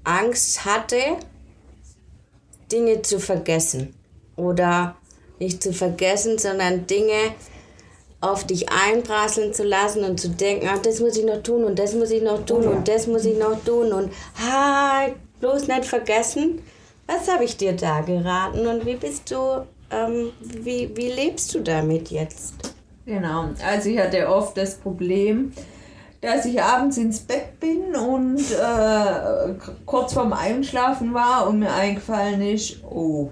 Angst 0.05 0.65
hatte, 0.65 1.19
Dinge 2.71 3.03
zu 3.03 3.21
vergessen. 3.21 3.95
Oder 4.37 4.97
nicht 5.39 5.63
zu 5.63 5.73
vergessen, 5.73 6.39
sondern 6.39 6.87
Dinge 6.87 7.35
auf 8.21 8.45
dich 8.45 8.67
einprasseln 8.71 9.53
zu 9.53 9.65
lassen 9.65 10.05
und 10.05 10.19
zu 10.19 10.31
denken, 10.31 10.69
ah, 10.69 10.79
das 10.83 11.01
muss 11.01 11.17
ich 11.17 11.25
noch 11.25 11.43
tun 11.43 11.65
und 11.65 11.79
das 11.79 11.95
muss 11.95 12.11
ich 12.11 12.23
noch 12.23 12.45
tun 12.45 12.67
und 12.67 12.89
das 12.89 13.07
muss 13.07 13.25
ich 13.25 13.39
noch 13.39 13.63
tun 13.65 13.93
und 13.93 14.11
ha, 14.41 15.09
bloß 15.41 15.69
nicht 15.69 15.85
vergessen. 15.85 16.63
Was 17.07 17.31
habe 17.31 17.45
ich 17.45 17.57
dir 17.57 17.75
da 17.75 18.01
geraten 18.01 18.67
und 18.67 18.85
wie 18.85 18.97
bist 18.97 19.31
du, 19.31 19.67
ähm, 19.91 20.33
wie, 20.41 20.91
wie 20.97 21.13
lebst 21.13 21.55
du 21.55 21.61
damit 21.61 22.11
jetzt? 22.11 22.55
Genau, 23.05 23.51
also 23.65 23.89
ich 23.89 23.99
hatte 23.99 24.29
oft 24.29 24.57
das 24.57 24.75
Problem, 24.75 25.53
dass 26.21 26.45
ich 26.47 26.63
abends 26.63 26.99
ins 26.99 27.21
Bett 27.21 27.61
bin 27.61 27.95
und 27.95 28.39
äh, 28.39 29.55
kurz 29.85 30.15
vorm 30.15 30.33
Einschlafen 30.33 31.15
war 31.15 31.49
und 31.49 31.59
mir 31.59 31.73
eingefallen 31.73 32.43
ist, 32.43 32.83
oh, 32.85 33.31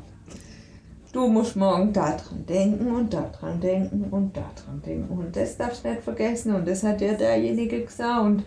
du 1.14 1.29
musst 1.29 1.57
morgen 1.57 1.92
daran 1.92 2.44
denken 2.47 2.94
und 2.94 3.14
daran 3.14 3.61
denken 3.61 4.09
und 4.11 4.37
daran 4.37 4.83
denken. 4.85 5.16
Und 5.18 5.35
das 5.35 5.57
darfst 5.57 5.85
du 5.85 5.88
nicht 5.88 6.03
vergessen. 6.03 6.55
Und 6.55 6.68
das 6.68 6.83
hat 6.83 7.01
ja 7.01 7.14
derjenige 7.14 7.85
gesagt. 7.85 8.25
Und 8.25 8.44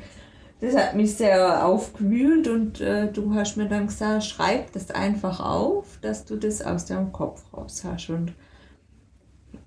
das 0.59 0.75
hat 0.75 0.95
mich 0.95 1.15
sehr 1.15 1.65
aufgewühlt. 1.65 2.47
Und 2.47 2.81
äh, 2.81 3.11
du 3.11 3.33
hast 3.33 3.55
mir 3.55 3.67
dann 3.67 3.87
gesagt, 3.87 4.25
schreib 4.25 4.71
das 4.73 4.91
einfach 4.91 5.39
auf, 5.39 5.97
dass 6.01 6.25
du 6.25 6.35
das 6.35 6.61
aus 6.61 6.85
deinem 6.85 7.11
Kopf 7.11 7.41
raus 7.53 7.83
hast. 7.85 8.09
Und 8.09 8.33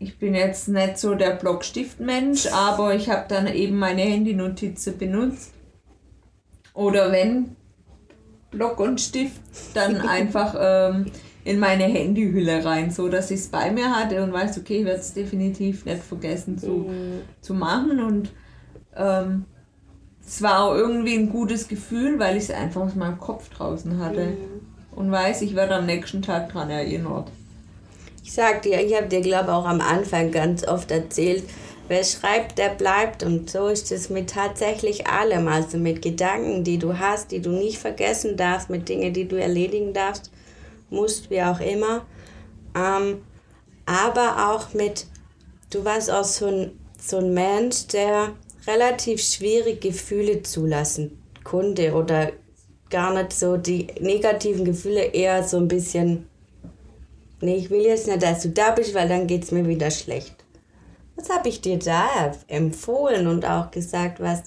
ich 0.01 0.19
bin 0.19 0.35
jetzt 0.35 0.67
nicht 0.67 0.99
so 0.99 1.15
der 1.15 1.33
Blockstiftmensch, 1.33 2.47
aber 2.53 2.95
ich 2.95 3.11
habe 3.11 3.27
dann 3.29 3.47
eben 3.47 3.79
meine 3.79 4.01
Handynotizen 4.01 4.97
benutzt. 4.97 5.53
Oder 6.73 7.13
wenn 7.13 7.55
Block 8.51 8.81
und 8.81 8.99
Stift, 8.99 9.43
dann 9.75 9.97
einfach 10.09 10.57
ähm, 10.59 11.07
in 11.45 11.59
meine 11.59 11.85
Handyhülle 11.85 12.65
rein, 12.65 12.91
so 12.91 13.09
dass 13.09 13.31
ich 13.31 13.41
es 13.41 13.49
bei 13.49 13.71
mir 13.71 13.95
hatte 13.95 14.25
und 14.25 14.33
weiß, 14.33 14.57
okay, 14.59 14.79
ich 14.79 14.85
werde 14.87 15.01
es 15.01 15.13
definitiv 15.13 15.85
nicht 15.85 16.03
vergessen 16.03 16.57
zu, 16.57 16.71
mhm. 16.71 17.21
zu 17.43 17.53
machen. 17.53 18.01
Und 18.01 18.31
ähm, 18.97 19.45
es 20.27 20.41
war 20.41 20.65
auch 20.65 20.75
irgendwie 20.75 21.15
ein 21.15 21.29
gutes 21.29 21.69
Gefühl, 21.69 22.19
weil 22.19 22.39
ich 22.39 22.45
es 22.45 22.51
einfach 22.51 22.81
aus 22.81 22.95
meinem 22.95 23.19
Kopf 23.19 23.51
draußen 23.51 23.99
hatte. 23.99 24.29
Mhm. 24.29 24.97
Und 24.97 25.13
weiß, 25.13 25.43
ich 25.43 25.55
werde 25.55 25.75
am 25.75 25.85
nächsten 25.85 26.23
Tag 26.23 26.55
daran 26.55 26.71
erinnert. 26.71 27.31
Ich 28.31 28.37
sag 28.37 28.63
dir, 28.63 28.81
ich 28.81 28.95
habe 28.95 29.09
dir, 29.09 29.23
glaube 29.23 29.47
ich, 29.47 29.51
auch 29.51 29.65
am 29.65 29.81
Anfang 29.81 30.31
ganz 30.31 30.65
oft 30.65 30.93
erzählt, 30.93 31.43
wer 31.89 32.05
schreibt, 32.05 32.59
der 32.59 32.69
bleibt. 32.69 33.25
Und 33.25 33.51
so 33.51 33.67
ist 33.67 33.91
es 33.91 34.09
mit 34.09 34.31
tatsächlich 34.31 35.09
allem. 35.09 35.49
Also 35.49 35.79
mit 35.79 36.01
Gedanken, 36.01 36.63
die 36.63 36.79
du 36.79 36.97
hast, 36.97 37.33
die 37.33 37.43
du 37.43 37.51
nicht 37.51 37.79
vergessen 37.79 38.37
darfst, 38.37 38.71
mit 38.71 38.89
Dingen, 38.89 39.13
die 39.13 39.27
du 39.27 39.35
erledigen 39.35 39.93
darfst 39.93 40.31
musst, 40.91 41.29
wie 41.29 41.43
auch 41.43 41.59
immer. 41.59 42.07
Ähm, 42.77 43.23
aber 43.85 44.53
auch 44.53 44.75
mit, 44.75 45.07
du 45.71 45.85
warst 45.85 46.09
auch 46.09 46.23
so 46.23 46.47
ein, 46.47 46.79
so 47.01 47.17
ein 47.17 47.35
Mensch, 47.35 47.89
der 47.89 48.29
relativ 48.65 49.25
schwierig 49.25 49.81
Gefühle 49.81 50.45
zulassen 50.45 51.21
konnte 51.43 51.95
oder 51.95 52.31
gar 52.91 53.13
nicht 53.13 53.33
so 53.33 53.57
die 53.57 53.89
negativen 53.99 54.65
Gefühle 54.65 55.03
eher 55.03 55.43
so 55.43 55.57
ein 55.57 55.67
bisschen, 55.67 56.30
nee, 57.41 57.57
ich 57.57 57.71
will 57.71 57.83
jetzt 57.83 58.07
nicht, 58.07 58.23
dass 58.23 58.43
du 58.43 58.49
da 58.51 58.71
bist, 58.71 58.95
weil 58.95 59.09
dann 59.09 59.27
geht 59.27 59.45
es 59.45 59.51
mir 59.51 59.67
wieder 59.67 59.91
schlecht. 59.91 60.45
Was 61.17 61.29
habe 61.29 61.49
ich 61.49 61.61
dir 61.61 61.79
da 61.79 62.33
empfohlen 62.47 63.27
und 63.27 63.45
auch 63.45 63.71
gesagt, 63.71 64.21
was, 64.21 64.45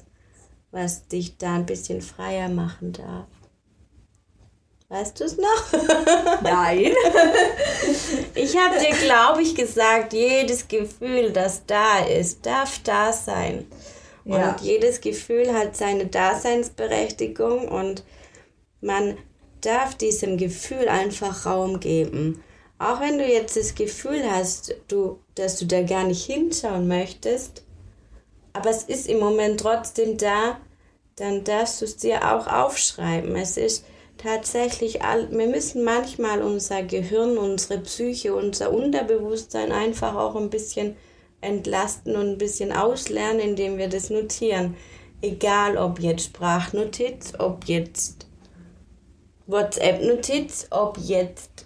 was 0.72 1.08
dich 1.08 1.38
da 1.38 1.56
ein 1.56 1.66
bisschen 1.66 2.02
freier 2.02 2.50
machen 2.50 2.94
darf? 2.94 3.28
Weißt 4.90 5.20
du 5.20 5.24
es 5.24 5.38
noch? 5.38 5.74
Nein. 6.44 6.92
ich 8.36 8.58
habe 8.58 8.80
dir, 8.80 8.96
glaube 9.04 9.42
ich, 9.42 9.56
gesagt, 9.56 10.14
jedes 10.14 10.68
Gefühl, 10.68 11.32
das 11.32 11.66
da 11.66 12.00
ist, 12.00 12.46
darf 12.46 12.80
da 12.84 13.12
sein. 13.12 13.66
Ja. 14.26 14.52
Und 14.52 14.62
jedes 14.62 15.02
Gefühl 15.02 15.54
hat 15.54 15.76
seine 15.76 16.06
Daseinsberechtigung 16.06 17.68
und 17.68 18.04
man 18.82 19.18
darf 19.62 19.96
diesem 19.96 20.38
Gefühl 20.38 20.88
einfach 20.88 21.46
Raum 21.46 21.80
geben. 21.80 22.44
Auch 22.84 23.00
wenn 23.00 23.18
du 23.18 23.26
jetzt 23.26 23.56
das 23.56 23.76
Gefühl 23.76 24.30
hast, 24.30 24.76
du, 24.90 25.20
dass 25.36 25.58
du 25.58 25.66
da 25.66 25.84
gar 25.84 26.04
nicht 26.04 26.26
hinschauen 26.26 26.90
möchtest, 26.90 27.64
aber 28.52 28.72
es 28.72 28.84
ist 28.84 29.08
im 29.08 29.20
Moment 29.20 29.62
trotzdem 29.62 30.18
da, 30.18 30.58
dann 31.16 31.46
darfst 31.46 31.80
du 31.80 31.86
es 31.86 31.96
dir 31.96 32.36
auch 32.36 32.46
aufschreiben. 32.46 33.38
Es 33.38 33.56
ist 33.56 33.86
tatsächlich, 34.18 35.00
wir 35.00 35.48
müssen 35.48 35.86
manchmal 35.86 36.42
unser 36.42 36.84
Gehirn, 36.84 37.38
unsere 37.38 37.80
Psyche, 37.80 38.36
unser 38.36 38.74
Unterbewusstsein 38.74 39.72
einfach 39.72 40.16
auch 40.16 40.36
ein 40.36 40.50
bisschen 40.50 40.98
entlasten 41.40 42.18
und 42.18 42.32
ein 42.32 42.38
bisschen 42.38 42.74
auslernen, 42.74 43.40
indem 43.40 43.78
wir 43.78 43.88
das 43.88 44.10
notieren. 44.10 44.76
Egal 45.22 45.78
ob 45.78 46.02
jetzt 46.02 46.26
Sprachnotiz, 46.26 47.32
ob 47.40 47.64
jetzt 47.64 48.28
WhatsApp-Notiz, 49.48 50.68
ob 50.70 50.98
jetzt 50.98 51.66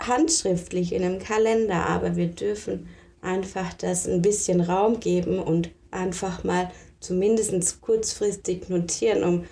handschriftlich 0.00 0.92
in 0.92 1.02
einem 1.02 1.18
Kalender, 1.18 1.86
aber 1.86 2.16
wir 2.16 2.28
dürfen 2.28 2.88
einfach 3.20 3.72
das 3.74 4.08
ein 4.08 4.22
bisschen 4.22 4.60
Raum 4.60 5.00
geben 5.00 5.38
und 5.38 5.70
einfach 5.90 6.44
mal 6.44 6.70
zumindest 7.00 7.80
kurzfristig 7.80 8.68
notieren, 8.68 9.22
um 9.22 9.44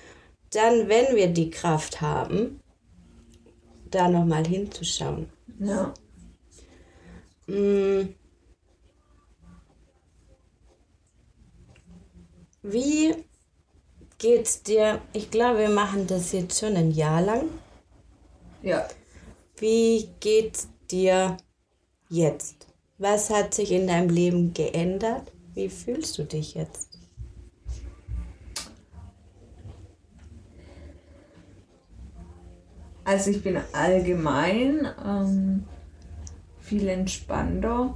dann, 0.50 0.88
wenn 0.88 1.14
wir 1.14 1.28
die 1.28 1.50
Kraft 1.50 2.00
haben, 2.00 2.60
da 3.90 4.08
nochmal 4.08 4.46
hinzuschauen. 4.46 5.28
Ja. 5.58 5.94
Mm. 7.46 8.14
Wie 12.62 13.14
geht's 14.18 14.62
dir? 14.62 15.00
Ich 15.12 15.30
glaube, 15.30 15.60
wir 15.60 15.70
machen 15.70 16.06
das 16.06 16.32
jetzt 16.32 16.60
schon 16.60 16.76
ein 16.76 16.90
Jahr 16.90 17.22
lang. 17.22 17.48
Ja. 18.62 18.86
Wie 19.60 20.08
geht's 20.20 20.70
dir 20.90 21.36
jetzt? 22.08 22.66
Was 22.96 23.28
hat 23.28 23.52
sich 23.52 23.72
in 23.72 23.86
deinem 23.86 24.08
Leben 24.08 24.54
geändert? 24.54 25.30
Wie 25.52 25.68
fühlst 25.68 26.16
du 26.16 26.24
dich 26.24 26.54
jetzt? 26.54 26.98
Also 33.04 33.32
ich 33.32 33.42
bin 33.42 33.60
allgemein 33.74 34.88
ähm, 35.04 35.64
viel 36.60 36.88
entspannter. 36.88 37.94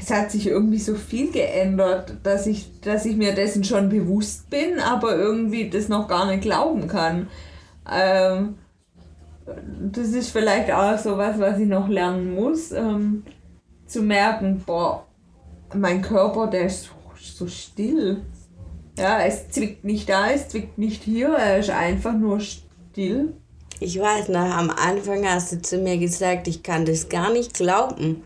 Es 0.00 0.10
hat 0.10 0.30
sich 0.30 0.46
irgendwie 0.46 0.78
so 0.78 0.94
viel 0.94 1.30
geändert, 1.30 2.14
dass 2.22 2.46
ich, 2.46 2.80
dass 2.80 3.04
ich 3.04 3.16
mir 3.16 3.34
dessen 3.34 3.64
schon 3.64 3.90
bewusst 3.90 4.48
bin, 4.48 4.80
aber 4.80 5.14
irgendwie 5.14 5.68
das 5.68 5.88
noch 5.88 6.08
gar 6.08 6.26
nicht 6.26 6.40
glauben 6.40 6.88
kann. 6.88 7.28
Ähm, 7.90 8.54
das 9.92 10.08
ist 10.08 10.30
vielleicht 10.30 10.70
auch 10.72 10.96
so 10.96 11.18
was, 11.18 11.38
was 11.38 11.58
ich 11.58 11.68
noch 11.68 11.88
lernen 11.88 12.34
muss, 12.34 12.72
ähm, 12.72 13.24
zu 13.86 14.02
merken, 14.02 14.62
boah, 14.64 15.04
mein 15.74 16.00
Körper, 16.00 16.46
der 16.46 16.66
ist 16.66 16.84
so, 16.84 16.92
so 17.18 17.46
still. 17.46 18.22
Ja, 18.98 19.20
es 19.20 19.50
zwickt 19.50 19.84
nicht 19.84 20.08
da, 20.08 20.30
es 20.30 20.48
zwickt 20.48 20.78
nicht 20.78 21.02
hier, 21.02 21.28
er 21.28 21.58
ist 21.58 21.70
einfach 21.70 22.14
nur 22.14 22.40
still. 22.40 23.34
Ich 23.80 24.00
weiß 24.00 24.28
noch, 24.28 24.40
am 24.40 24.70
Anfang 24.70 25.26
hast 25.26 25.52
du 25.52 25.60
zu 25.60 25.76
mir 25.78 25.98
gesagt, 25.98 26.48
ich 26.48 26.62
kann 26.62 26.86
das 26.86 27.08
gar 27.08 27.30
nicht 27.32 27.52
glauben. 27.52 28.22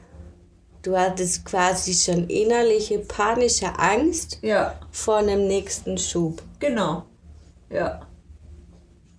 Du 0.84 0.96
hattest 0.96 1.46
quasi 1.46 1.94
schon 1.94 2.28
innerliche 2.28 2.98
panische 2.98 3.78
Angst 3.78 4.38
Ja, 4.42 4.74
vor 4.92 5.16
einem 5.16 5.46
nächsten 5.48 5.98
Schub. 5.98 6.42
genau. 6.60 7.04
Ja. 7.70 8.02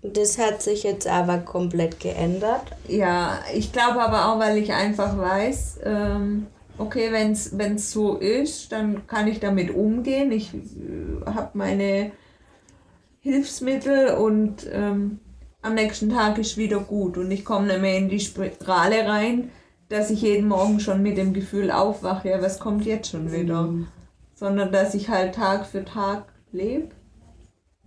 Das 0.03 0.37
hat 0.37 0.61
sich 0.61 0.83
jetzt 0.83 1.07
aber 1.07 1.39
komplett 1.39 1.99
geändert. 1.99 2.61
Ja, 2.87 3.39
ich 3.55 3.73
glaube 3.73 3.99
aber 3.99 4.27
auch, 4.31 4.39
weil 4.39 4.59
ich 4.59 4.71
einfach 4.71 5.17
weiß, 5.17 5.79
ähm, 5.83 6.45
okay, 6.77 7.11
wenn 7.11 7.31
es 7.75 7.91
so 7.91 8.17
ist, 8.17 8.71
dann 8.71 9.07
kann 9.07 9.27
ich 9.27 9.39
damit 9.39 9.73
umgehen. 9.73 10.31
Ich 10.31 10.53
äh, 10.53 11.25
habe 11.25 11.49
meine 11.57 12.11
Hilfsmittel 13.21 14.09
und 14.09 14.67
ähm, 14.71 15.19
am 15.63 15.73
nächsten 15.73 16.11
Tag 16.11 16.37
ist 16.37 16.57
wieder 16.57 16.79
gut 16.79 17.17
und 17.17 17.31
ich 17.31 17.43
komme 17.43 17.65
nicht 17.65 17.81
mehr 17.81 17.97
in 17.97 18.07
die 18.07 18.19
Spirale 18.19 19.07
rein, 19.07 19.49
dass 19.89 20.09
ich 20.09 20.21
jeden 20.21 20.47
Morgen 20.47 20.79
schon 20.79 21.01
mit 21.01 21.17
dem 21.17 21.33
Gefühl 21.33 21.71
aufwache, 21.71 22.29
ja, 22.29 22.41
was 22.41 22.59
kommt 22.59 22.85
jetzt 22.85 23.11
schon 23.11 23.31
wieder, 23.31 23.69
sondern 24.33 24.71
dass 24.71 24.93
ich 24.93 25.09
halt 25.09 25.35
Tag 25.35 25.65
für 25.65 25.85
Tag 25.85 26.25
lebe 26.51 26.89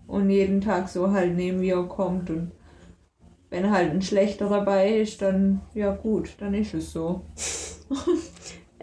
und 0.07 0.31
jeden 0.31 0.61
Tag 0.61 0.89
so 0.89 1.11
halt 1.13 1.35
nehme, 1.37 1.61
wie 1.61 1.71
er 1.71 1.85
kommt 1.85 2.31
und 2.31 2.53
wenn 3.51 3.71
halt 3.71 3.91
ein 3.91 4.03
schlechter 4.03 4.49
dabei 4.49 4.99
ist, 4.99 5.23
dann 5.23 5.63
ja 5.75 5.91
gut, 5.91 6.37
dann 6.39 6.55
ist 6.55 6.75
es 6.75 6.93
so. 6.93 7.23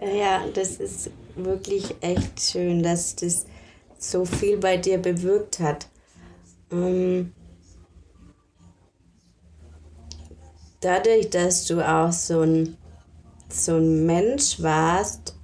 Ja, 0.01 0.45
das 0.53 0.77
ist 0.77 1.09
wirklich 1.35 1.95
echt 2.01 2.41
schön, 2.41 2.83
dass 2.83 3.15
das 3.15 3.45
so 3.97 4.25
viel 4.25 4.57
bei 4.57 4.77
dir 4.77 4.97
bewirkt 4.97 5.59
hat. 5.59 5.87
Ähm, 6.71 7.33
dadurch, 10.81 11.29
dass 11.29 11.65
du 11.65 11.81
auch 11.81 12.11
so 12.11 12.41
ein, 12.41 12.77
so 13.55 13.75
ein 13.75 14.05
Mensch 14.05 14.61
warst 14.61 15.35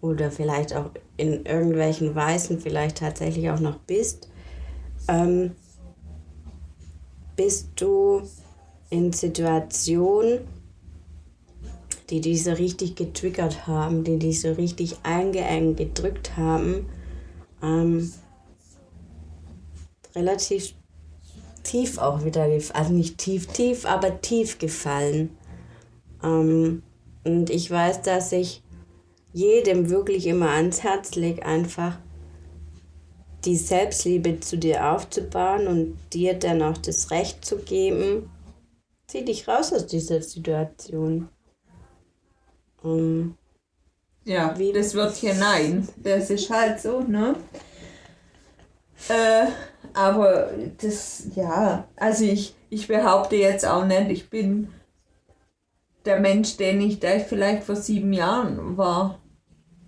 oder 0.00 0.30
vielleicht 0.30 0.74
auch 0.74 0.90
in 1.16 1.44
irgendwelchen 1.44 2.14
Weisen 2.14 2.60
vielleicht 2.60 2.98
tatsächlich 2.98 3.50
auch 3.50 3.60
noch 3.60 3.78
bist, 3.80 4.28
ähm, 5.08 5.52
bist 7.36 7.70
du 7.76 8.22
in 8.90 9.12
Situationen, 9.12 10.40
die 12.10 12.20
dich 12.20 12.44
so 12.44 12.52
richtig 12.52 12.96
getriggert 12.96 13.66
haben, 13.66 14.04
die 14.04 14.18
dich 14.18 14.40
so 14.40 14.52
richtig 14.52 14.96
eingeengt 15.02 15.76
gedrückt 15.76 16.36
haben, 16.36 16.88
ähm, 17.62 18.12
relativ 20.14 20.74
tief 21.64 21.98
auch 21.98 22.24
wieder, 22.24 22.44
also 22.44 22.92
nicht 22.92 23.18
tief, 23.18 23.46
tief, 23.48 23.84
aber 23.84 24.20
tief 24.20 24.58
gefallen. 24.58 25.36
Ähm, 26.22 26.82
und 27.28 27.50
ich 27.50 27.70
weiß, 27.70 28.02
dass 28.02 28.32
ich 28.32 28.62
jedem 29.32 29.90
wirklich 29.90 30.26
immer 30.26 30.50
ans 30.50 30.82
Herz 30.82 31.14
lege, 31.14 31.44
einfach 31.44 31.98
die 33.44 33.56
Selbstliebe 33.56 34.40
zu 34.40 34.56
dir 34.58 34.90
aufzubauen 34.92 35.66
und 35.68 35.98
dir 36.12 36.34
dann 36.34 36.62
auch 36.62 36.78
das 36.78 37.10
Recht 37.10 37.44
zu 37.44 37.58
geben, 37.58 38.30
zieh 39.06 39.24
dich 39.24 39.46
raus 39.46 39.72
aus 39.72 39.86
dieser 39.86 40.22
Situation. 40.22 41.28
Ähm, 42.84 43.36
Ja, 44.24 44.58
Wie- 44.58 44.72
das 44.72 44.94
wird 44.94 45.14
hier 45.16 45.34
nein. 45.34 45.88
Das 45.96 46.30
ist 46.30 46.50
halt 46.50 46.80
so, 46.80 47.00
ne? 47.00 47.36
Äh, 49.08 49.46
aber 49.94 50.50
das, 50.80 51.28
ja, 51.34 51.86
also 51.96 52.24
ich, 52.24 52.54
ich 52.68 52.88
behaupte 52.88 53.36
jetzt 53.36 53.64
auch 53.64 53.84
nicht, 53.86 54.10
ich 54.10 54.28
bin 54.28 54.68
der 56.08 56.18
Mensch, 56.18 56.56
den 56.56 56.80
ich, 56.80 57.02
ich 57.02 57.22
vielleicht 57.24 57.62
vor 57.64 57.76
sieben 57.76 58.12
Jahren 58.12 58.76
war. 58.76 59.20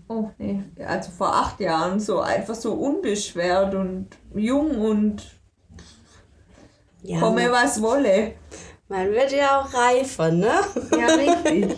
Oh, 0.09 0.29
nee, 0.39 0.63
also 0.87 1.11
vor 1.11 1.35
acht 1.35 1.61
Jahren, 1.61 1.99
so 1.99 2.21
einfach 2.21 2.55
so 2.55 2.75
unbeschwert 2.75 3.75
und 3.75 4.09
jung 4.35 4.77
und 4.77 5.23
ja, 7.03 7.21
komme, 7.21 7.51
was 7.51 7.81
wolle. 7.81 8.35
man 8.89 9.11
wird 9.11 9.33
ja 9.33 9.61
auch 9.61 9.73
reifer, 9.73 10.31
ne? 10.31 10.53
Ja, 10.99 11.07
richtig. 11.07 11.77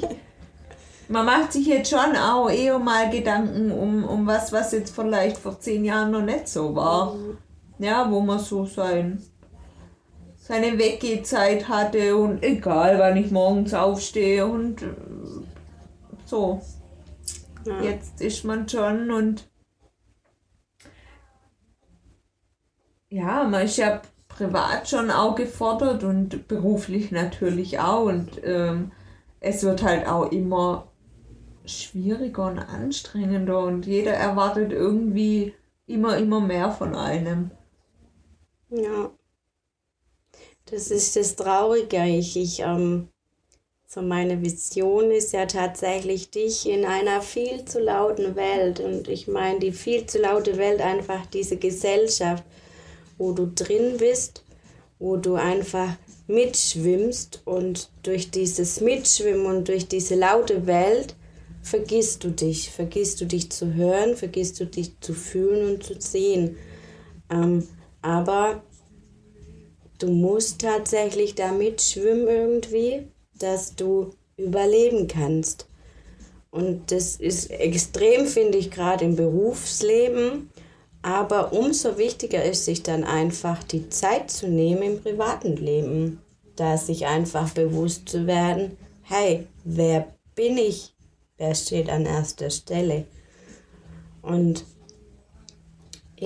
Man 1.09 1.26
macht 1.26 1.52
sich 1.52 1.66
jetzt 1.66 1.90
schon 1.90 2.16
auch 2.16 2.48
eher 2.48 2.78
mal 2.78 3.11
Gedanken 3.11 3.70
um, 3.70 4.02
um 4.05 4.26
was, 4.26 4.50
was 4.50 4.72
jetzt 4.72 4.94
vielleicht 4.94 5.37
vor 5.37 5.61
zehn 5.61 5.85
Jahren 5.85 6.11
noch 6.11 6.22
nicht 6.22 6.48
so 6.48 6.74
war. 6.74 7.14
Ja, 7.78 8.11
wo 8.11 8.20
man 8.20 8.38
so 8.38 8.64
sein, 8.64 9.22
seine 10.42 10.76
Weggehzeit 10.76 11.68
hatte 11.68 12.16
und 12.16 12.42
egal, 12.42 12.98
wann 12.98 13.16
ich 13.16 13.31
morgens 13.31 13.74
aufstehe 13.74 14.44
und 14.44 14.83
äh, 14.83 14.87
so. 16.24 16.61
Ja. 17.64 17.81
Jetzt 17.81 18.20
ist 18.20 18.44
man 18.44 18.68
schon 18.68 19.12
und 19.12 19.48
ja, 23.09 23.44
man 23.44 23.66
ist 23.66 23.76
ja 23.76 24.02
privat 24.26 24.88
schon 24.88 25.12
auch 25.12 25.37
gefordert 25.37 26.02
und 26.02 26.48
beruflich 26.48 27.12
natürlich 27.12 27.78
auch 27.78 28.07
und 28.07 28.40
ähm, 28.42 28.90
es 29.38 29.62
wird 29.62 29.85
halt 29.85 30.09
auch 30.09 30.33
immer 30.33 30.88
schwieriger 31.64 32.46
und 32.46 32.59
anstrengender 32.59 33.61
und 33.61 33.87
jeder 33.87 34.14
erwartet 34.14 34.72
irgendwie 34.72 35.55
immer, 35.87 36.16
immer 36.16 36.40
mehr 36.40 36.72
von 36.72 36.96
einem. 36.96 37.52
Ja. 38.70 39.12
Das 40.72 40.90
ist 40.90 41.16
das 41.16 41.37
Traurige. 41.37 42.02
Ich, 42.06 42.35
ich, 42.35 42.61
ähm, 42.61 43.08
so 43.87 44.00
meine 44.00 44.40
Vision 44.40 45.11
ist 45.11 45.35
ja 45.35 45.44
tatsächlich 45.44 46.30
dich 46.30 46.66
in 46.66 46.87
einer 46.87 47.20
viel 47.20 47.66
zu 47.66 47.78
lauten 47.78 48.37
Welt. 48.37 48.80
Und 48.80 49.06
ich 49.06 49.28
meine, 49.28 49.58
die 49.58 49.72
viel 49.72 50.06
zu 50.06 50.18
laute 50.18 50.56
Welt, 50.56 50.80
einfach 50.80 51.26
diese 51.26 51.58
Gesellschaft, 51.58 52.42
wo 53.18 53.32
du 53.32 53.52
drin 53.54 53.98
bist, 53.98 54.44
wo 54.98 55.18
du 55.18 55.35
einfach 55.35 55.90
mitschwimmst 56.26 57.42
und 57.44 57.90
durch 58.02 58.30
dieses 58.30 58.80
Mitschwimmen 58.80 59.44
und 59.44 59.68
durch 59.68 59.88
diese 59.88 60.14
laute 60.14 60.66
Welt 60.66 61.16
vergisst 61.61 62.24
du 62.24 62.30
dich, 62.30 62.70
vergisst 62.70 63.20
du 63.20 63.26
dich 63.26 63.52
zu 63.52 63.74
hören, 63.74 64.16
vergisst 64.16 64.58
du 64.58 64.64
dich 64.64 64.98
zu 65.00 65.12
fühlen 65.12 65.74
und 65.74 65.85
zu 65.85 66.00
sehen. 66.00 66.56
Ähm, 67.30 67.68
aber 68.00 68.62
du 70.02 70.10
musst 70.10 70.60
tatsächlich 70.60 71.34
da 71.34 71.52
mitschwimmen 71.52 72.26
irgendwie, 72.26 73.08
dass 73.38 73.76
du 73.76 74.10
überleben 74.36 75.06
kannst. 75.06 75.68
Und 76.50 76.90
das 76.90 77.16
ist 77.16 77.50
extrem, 77.50 78.26
finde 78.26 78.58
ich, 78.58 78.70
gerade 78.70 79.04
im 79.04 79.16
Berufsleben. 79.16 80.50
Aber 81.00 81.52
umso 81.52 81.98
wichtiger 81.98 82.44
ist 82.44 82.64
sich 82.64 82.82
dann 82.82 83.04
einfach 83.04 83.62
die 83.64 83.88
Zeit 83.88 84.30
zu 84.30 84.48
nehmen 84.48 84.82
im 84.82 85.02
privaten 85.02 85.56
Leben. 85.56 86.20
Da 86.56 86.76
sich 86.76 87.06
einfach 87.06 87.50
bewusst 87.50 88.08
zu 88.08 88.26
werden, 88.26 88.76
hey, 89.02 89.46
wer 89.64 90.14
bin 90.34 90.58
ich? 90.58 90.94
Wer 91.38 91.54
steht 91.54 91.88
an 91.88 92.06
erster 92.06 92.50
Stelle? 92.50 93.06
Und 94.20 94.64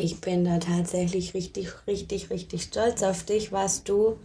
ich 0.02 0.20
bin 0.20 0.44
da 0.44 0.58
tatsächlich 0.58 1.34
richtig, 1.34 1.68
richtig, 1.86 2.30
richtig 2.30 2.64
stolz 2.64 3.02
auf 3.02 3.24
dich, 3.24 3.50
was 3.52 3.82
du 3.82 4.18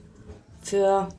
für, 0.62 1.10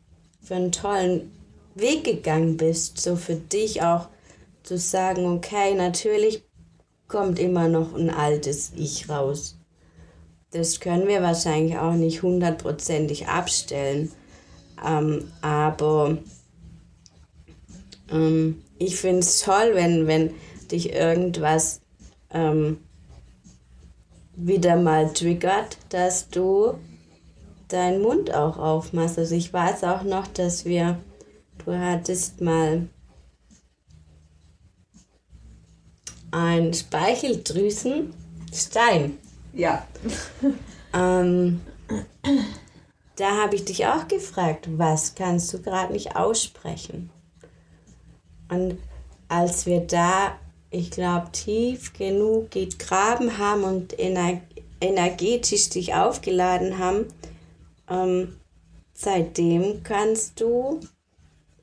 für 0.42 0.54
einen 0.54 0.72
tollen 0.72 1.32
Weg 1.74 2.04
gegangen 2.04 2.56
bist. 2.56 3.00
So 3.00 3.16
für 3.16 3.36
dich 3.36 3.82
auch 3.82 4.08
zu 4.62 4.76
sagen, 4.76 5.26
okay, 5.26 5.74
natürlich 5.74 6.42
kommt 7.08 7.38
immer 7.38 7.68
noch 7.68 7.94
ein 7.94 8.10
altes 8.10 8.72
Ich 8.76 9.08
raus. 9.08 9.58
Das 10.50 10.80
können 10.80 11.08
wir 11.08 11.22
wahrscheinlich 11.22 11.78
auch 11.78 11.94
nicht 11.94 12.22
hundertprozentig 12.22 13.28
abstellen. 13.28 14.12
Ähm, 14.84 15.32
aber 15.40 16.18
ähm, 18.10 18.62
ich 18.78 18.96
finde 18.96 19.20
es 19.20 19.40
toll, 19.40 19.70
wenn, 19.72 20.06
wenn 20.06 20.34
dich 20.70 20.92
irgendwas 20.92 21.80
ähm, 22.30 22.78
wieder 24.46 24.76
mal 24.76 25.12
triggert, 25.12 25.76
dass 25.90 26.28
du 26.28 26.74
deinen 27.68 28.02
Mund 28.02 28.34
auch 28.34 28.58
aufmachst. 28.58 29.18
Also 29.18 29.34
ich 29.34 29.52
weiß 29.52 29.84
auch 29.84 30.02
noch, 30.02 30.26
dass 30.26 30.64
wir, 30.64 30.98
du 31.64 31.78
hattest 31.78 32.40
mal 32.40 32.88
ein 36.30 36.74
Speicheldrüsenstein. 36.74 39.18
Ja. 39.52 39.86
Ähm, 40.94 41.60
da 43.16 43.42
habe 43.42 43.56
ich 43.56 43.64
dich 43.64 43.86
auch 43.86 44.06
gefragt, 44.08 44.68
was 44.76 45.14
kannst 45.14 45.54
du 45.54 45.62
gerade 45.62 45.92
nicht 45.92 46.16
aussprechen? 46.16 47.10
Und 48.50 48.78
als 49.28 49.66
wir 49.66 49.80
da, 49.80 50.38
ich 50.72 50.90
glaube, 50.90 51.30
tief 51.32 51.92
genug 51.92 52.50
gegraben 52.50 53.38
haben 53.38 53.62
und 53.62 53.98
ener 53.98 54.40
energetisch 54.80 55.68
dich 55.68 55.94
aufgeladen 55.94 56.78
haben, 56.78 57.06
ähm, 57.88 58.36
seitdem 58.94 59.84
kannst 59.84 60.40
du 60.40 60.80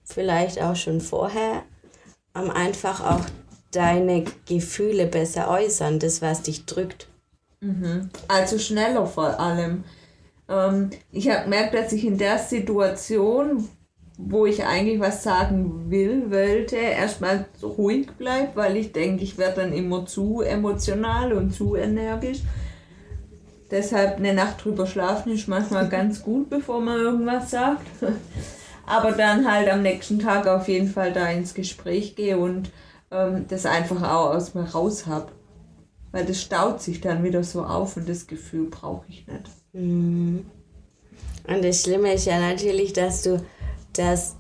vielleicht 0.06 0.62
auch 0.62 0.78
schon 0.78 1.02
vorher 1.02 1.64
ähm, 2.34 2.50
einfach 2.50 3.02
auch 3.02 3.26
deine 3.72 4.24
Gefühle 4.48 5.06
besser 5.06 5.50
äußern, 5.50 6.00
das, 6.00 6.22
was 6.22 6.44
dich 6.44 6.66
drückt. 6.66 7.08
Mhm. 7.60 8.10
Also 8.30 8.58
schneller 8.58 9.06
vor 9.06 9.38
allem. 9.38 9.84
Ähm, 10.48 10.92
ich 11.12 11.30
habe 11.30 11.44
gemerkt, 11.44 11.74
dass 11.74 11.92
ich 11.92 12.06
in 12.06 12.18
der 12.18 12.40
Situation, 12.40 13.68
wo 14.22 14.46
ich 14.46 14.66
eigentlich 14.66 15.00
was 15.00 15.24
sagen 15.24 15.90
will, 15.90 16.30
wollte, 16.30 16.76
erstmal 16.76 17.46
ruhig 17.64 18.12
bleibe, 18.18 18.52
weil 18.56 18.76
ich 18.76 18.92
denke, 18.92 19.24
ich 19.24 19.38
werde 19.38 19.62
dann 19.62 19.74
immer 19.74 20.06
zu 20.06 20.42
emotional 20.42 21.32
und 21.32 21.52
zu 21.52 21.78
energisch. 21.78 22.40
Deshalb 23.72 24.18
eine 24.18 24.34
Nacht 24.34 24.64
drüber 24.64 24.88
schlafen 24.88 25.32
ist 25.32 25.48
manchmal 25.48 25.88
ganz 25.90 26.22
gut, 26.22 26.50
bevor 26.50 26.82
man 26.82 26.98
irgendwas 26.98 27.50
sagt. 27.50 27.88
Aber 28.86 29.14
dann 29.14 29.50
halt 29.50 29.70
am 29.70 29.84
nächsten 29.84 30.20
Tag 30.20 30.48
auf 30.48 30.68
jeden 30.68 30.90
Fall 30.90 31.14
da 31.14 31.30
ins 31.30 31.54
Gespräch 31.54 32.16
gehe 32.16 32.38
und 32.38 32.72
ähm, 33.12 33.46
das 33.48 33.66
einfach 33.66 34.02
auch 34.02 34.36
aus 34.36 34.54
mir 34.54 34.64
raus 34.64 35.06
habe. 35.06 35.32
Weil 36.12 36.26
das 36.26 36.42
staut 36.42 36.82
sich 36.82 37.00
dann 37.00 37.24
wieder 37.24 37.44
so 37.44 37.64
auf 37.64 37.96
und 37.96 38.10
das 38.10 38.28
Gefühl 38.28 38.68
brauche 38.70 39.06
ich 39.08 39.26
nicht. 39.28 39.46
Mhm. 39.72 40.46
Und 41.48 41.64
das 41.64 41.84
Schlimme 41.84 42.14
ist 42.14 42.26
ja 42.26 42.40
natürlich, 42.40 42.94
dass 42.94 43.22
du 43.22 43.42
das, 44.00 44.36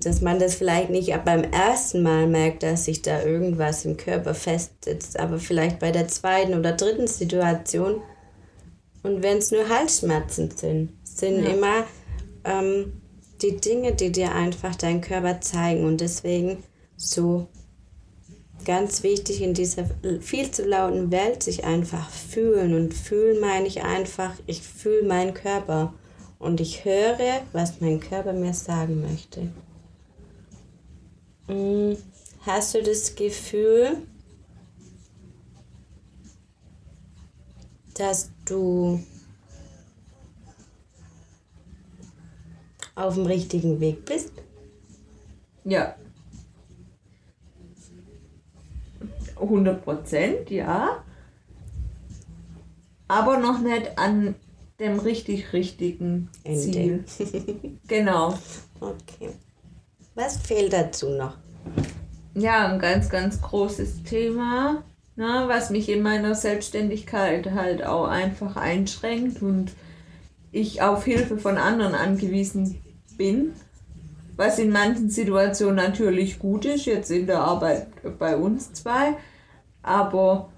dass 0.00 0.20
man 0.20 0.38
das 0.38 0.54
vielleicht 0.54 0.90
nicht 0.90 1.12
beim 1.24 1.42
ersten 1.42 2.02
Mal 2.02 2.26
merkt, 2.26 2.62
dass 2.62 2.84
sich 2.84 3.02
da 3.02 3.22
irgendwas 3.22 3.84
im 3.84 3.96
Körper 3.96 4.34
festsetzt, 4.34 5.18
aber 5.18 5.38
vielleicht 5.38 5.80
bei 5.80 5.90
der 5.90 6.06
zweiten 6.08 6.54
oder 6.54 6.72
dritten 6.72 7.08
Situation. 7.08 8.02
Und 9.02 9.22
wenn 9.22 9.38
es 9.38 9.50
nur 9.50 9.68
Halsschmerzen 9.68 10.50
sind, 10.50 10.92
sind 11.02 11.44
ja. 11.44 11.50
immer 11.50 11.84
ähm, 12.44 13.00
die 13.42 13.56
Dinge, 13.56 13.92
die 13.92 14.12
dir 14.12 14.34
einfach 14.34 14.74
dein 14.76 15.00
Körper 15.00 15.40
zeigen. 15.40 15.84
Und 15.84 16.00
deswegen 16.00 16.62
so 16.96 17.48
ganz 18.64 19.02
wichtig 19.02 19.42
in 19.42 19.54
dieser 19.54 19.84
viel 20.20 20.50
zu 20.50 20.64
lauten 20.64 21.10
Welt 21.10 21.42
sich 21.42 21.64
einfach 21.64 22.10
fühlen. 22.10 22.74
Und 22.74 22.94
fühlen 22.94 23.40
meine 23.40 23.66
ich 23.66 23.82
einfach, 23.82 24.34
ich 24.46 24.62
fühle 24.62 25.04
meinen 25.06 25.34
Körper 25.34 25.94
und 26.38 26.60
ich 26.60 26.84
höre, 26.84 27.42
was 27.52 27.80
mein 27.80 28.00
Körper 28.00 28.32
mir 28.32 28.54
sagen 28.54 29.00
möchte. 29.00 29.48
Hm, 31.46 31.96
hast 32.42 32.74
du 32.74 32.82
das 32.82 33.14
Gefühl, 33.14 33.96
dass 37.94 38.30
du 38.44 39.02
auf 42.94 43.14
dem 43.14 43.26
richtigen 43.26 43.80
Weg 43.80 44.04
bist? 44.04 44.32
Ja. 45.64 45.96
100 49.36 49.84
Prozent, 49.84 50.50
ja. 50.50 51.04
Aber 53.06 53.38
noch 53.38 53.60
nicht 53.60 53.96
an 53.96 54.34
dem 54.78 54.98
richtig 54.98 55.52
richtigen 55.52 56.30
Ende. 56.44 57.04
Ziel. 57.04 57.04
genau. 57.88 58.38
Okay. 58.80 59.30
Was 60.14 60.36
fehlt 60.38 60.72
dazu 60.72 61.10
noch? 61.10 61.36
Ja, 62.34 62.68
ein 62.68 62.78
ganz, 62.78 63.08
ganz 63.08 63.40
großes 63.40 64.04
Thema, 64.04 64.84
ne, 65.16 65.44
was 65.46 65.70
mich 65.70 65.88
in 65.88 66.02
meiner 66.02 66.34
Selbstständigkeit 66.34 67.50
halt 67.52 67.84
auch 67.84 68.06
einfach 68.06 68.56
einschränkt 68.56 69.42
und 69.42 69.72
ich 70.52 70.82
auf 70.82 71.04
Hilfe 71.04 71.38
von 71.38 71.58
anderen 71.58 71.94
angewiesen 71.94 72.80
bin 73.16 73.54
was 74.38 74.60
in 74.60 74.70
manchen 74.70 75.10
Situationen 75.10 75.74
natürlich 75.74 76.38
gut 76.38 76.64
ist, 76.64 76.86
jetzt 76.86 77.10
in 77.10 77.26
der 77.26 77.40
Arbeit 77.40 77.88
bei 78.20 78.36
uns 78.36 78.72
zwei, 78.72 79.16
aber 79.82 80.48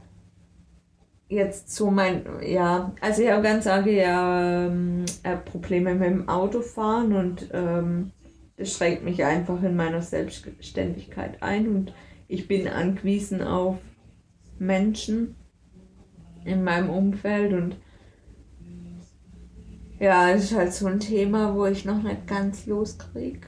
jetzt 1.30 1.74
so 1.74 1.90
mein, 1.90 2.24
ja, 2.42 2.92
also 3.00 3.22
ich 3.22 3.30
habe 3.30 3.42
ganz 3.42 3.66
arge 3.66 3.92
ja, 3.92 4.66
ähm, 4.66 5.04
äh, 5.22 5.36
Probleme 5.36 5.94
mit 5.94 6.10
dem 6.10 6.28
Autofahren 6.28 7.14
und 7.14 7.48
ähm, 7.52 8.10
das 8.56 8.74
schränkt 8.74 9.04
mich 9.04 9.24
einfach 9.24 9.62
in 9.62 9.76
meiner 9.76 10.02
Selbstständigkeit 10.02 11.40
ein 11.40 11.68
und 11.68 11.94
ich 12.26 12.48
bin 12.48 12.66
angewiesen 12.66 13.42
auf 13.42 13.78
Menschen 14.58 15.36
in 16.44 16.64
meinem 16.64 16.90
Umfeld 16.90 17.52
und 17.52 17.76
ja, 20.00 20.30
es 20.30 20.44
ist 20.44 20.56
halt 20.56 20.72
so 20.72 20.86
ein 20.86 20.98
Thema, 20.98 21.54
wo 21.54 21.66
ich 21.66 21.84
noch 21.84 22.02
nicht 22.02 22.26
ganz 22.26 22.66
loskriege. 22.66 23.46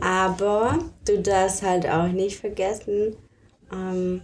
Aber 0.00 0.78
du 1.06 1.20
darfst 1.20 1.62
halt 1.62 1.88
auch 1.88 2.08
nicht 2.08 2.38
vergessen, 2.38 3.16
ähm, 3.72 4.22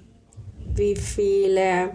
wie 0.81 0.97
viele 0.97 1.95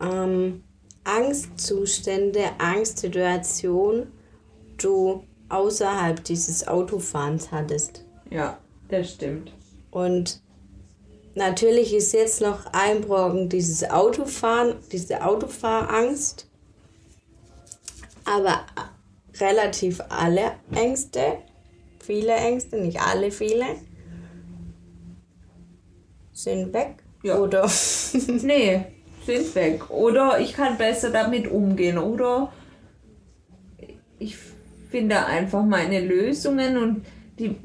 ähm, 0.00 0.64
Angstzustände, 1.04 2.40
Angstsituationen 2.58 4.12
du 4.78 5.22
außerhalb 5.48 6.24
dieses 6.24 6.66
Autofahrens 6.66 7.52
hattest. 7.52 8.04
Ja, 8.30 8.58
das 8.88 9.12
stimmt. 9.12 9.52
Und 9.92 10.42
natürlich 11.36 11.94
ist 11.94 12.12
jetzt 12.12 12.40
noch 12.40 12.66
ein 12.72 13.02
Brocken 13.02 13.48
dieses 13.48 13.88
Autofahren, 13.88 14.74
diese 14.90 15.24
Autofahrangst. 15.24 16.48
Aber 18.24 18.66
relativ 19.38 20.00
alle 20.08 20.52
Ängste, 20.74 21.38
viele 22.00 22.34
Ängste, 22.34 22.76
nicht 22.76 23.00
alle, 23.00 23.30
viele, 23.30 23.66
sind 26.42 26.72
weg. 26.72 27.02
Ja. 27.22 27.38
Oder? 27.38 27.62
nee, 28.42 28.84
sind 29.24 29.54
weg. 29.54 29.90
Oder 29.90 30.40
ich 30.40 30.54
kann 30.54 30.78
besser 30.78 31.10
damit 31.10 31.48
umgehen. 31.48 31.98
Oder 31.98 32.52
ich 34.18 34.36
finde 34.90 35.24
einfach 35.26 35.64
meine 35.64 36.00
Lösungen 36.00 36.76
und 36.76 37.06
die. 37.38 37.56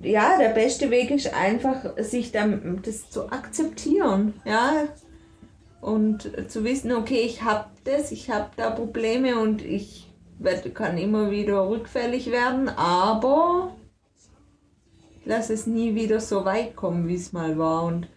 Ja, 0.00 0.38
der 0.38 0.50
beste 0.50 0.90
Weg 0.90 1.10
ist 1.10 1.34
einfach, 1.34 1.98
sich 1.98 2.32
dann 2.32 2.80
das 2.84 3.10
zu 3.10 3.30
akzeptieren. 3.30 4.34
Ja, 4.44 4.88
und 5.84 6.30
zu 6.48 6.64
wissen, 6.64 6.92
okay, 6.92 7.20
ich 7.20 7.42
habe 7.42 7.66
das, 7.84 8.10
ich 8.10 8.30
habe 8.30 8.48
da 8.56 8.70
Probleme 8.70 9.38
und 9.38 9.62
ich 9.62 10.10
werd, 10.38 10.74
kann 10.74 10.96
immer 10.96 11.30
wieder 11.30 11.68
rückfällig 11.68 12.30
werden, 12.30 12.70
aber 12.70 13.76
ich 15.24 15.30
lasse 15.30 15.54
es 15.54 15.66
nie 15.66 15.94
wieder 15.94 16.20
so 16.20 16.44
weit 16.44 16.76
kommen, 16.76 17.08
wie 17.08 17.14
es 17.14 17.32
mal 17.32 17.56
war. 17.56 17.84
Und 17.84 18.08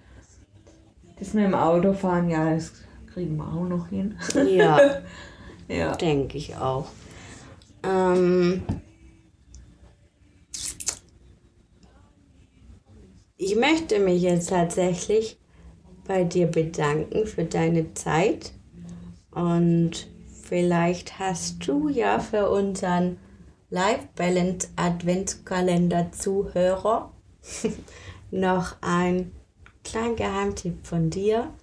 das 1.18 1.34
mit 1.34 1.46
dem 1.46 1.56
Autofahren, 1.56 2.30
ja, 2.30 2.54
das 2.54 2.74
kriegen 3.14 3.38
wir 3.38 3.48
auch 3.48 3.66
noch 3.66 3.88
hin. 3.88 4.18
Ja, 4.46 5.02
ja. 5.70 5.96
denke 5.96 6.38
ich 6.38 6.58
auch. 6.58 6.88
Ähm, 7.82 8.62
ich 13.38 13.56
möchte 13.56 14.00
mich 14.00 14.22
jetzt 14.22 14.50
tatsächlich 14.50 15.40
bei 16.06 16.26
dir 16.26 16.48
bedanken 16.48 17.26
für 17.26 17.46
deine 17.46 17.94
Zeit. 17.94 18.52
Und 19.32 20.08
vielleicht 20.44 21.20
hast 21.20 21.66
du 21.66 21.88
ja 21.88 22.20
für 22.20 22.50
unseren 22.50 23.18
Life 23.70 24.08
Balance 24.16 24.70
Adventskalender 24.78 26.12
Zuhörer 26.14 27.12
noch 28.32 28.82
einen 28.82 29.34
kleinen 29.84 30.16
Geheimtipp 30.16 30.86
von 30.86 31.10
dir, 31.10 31.54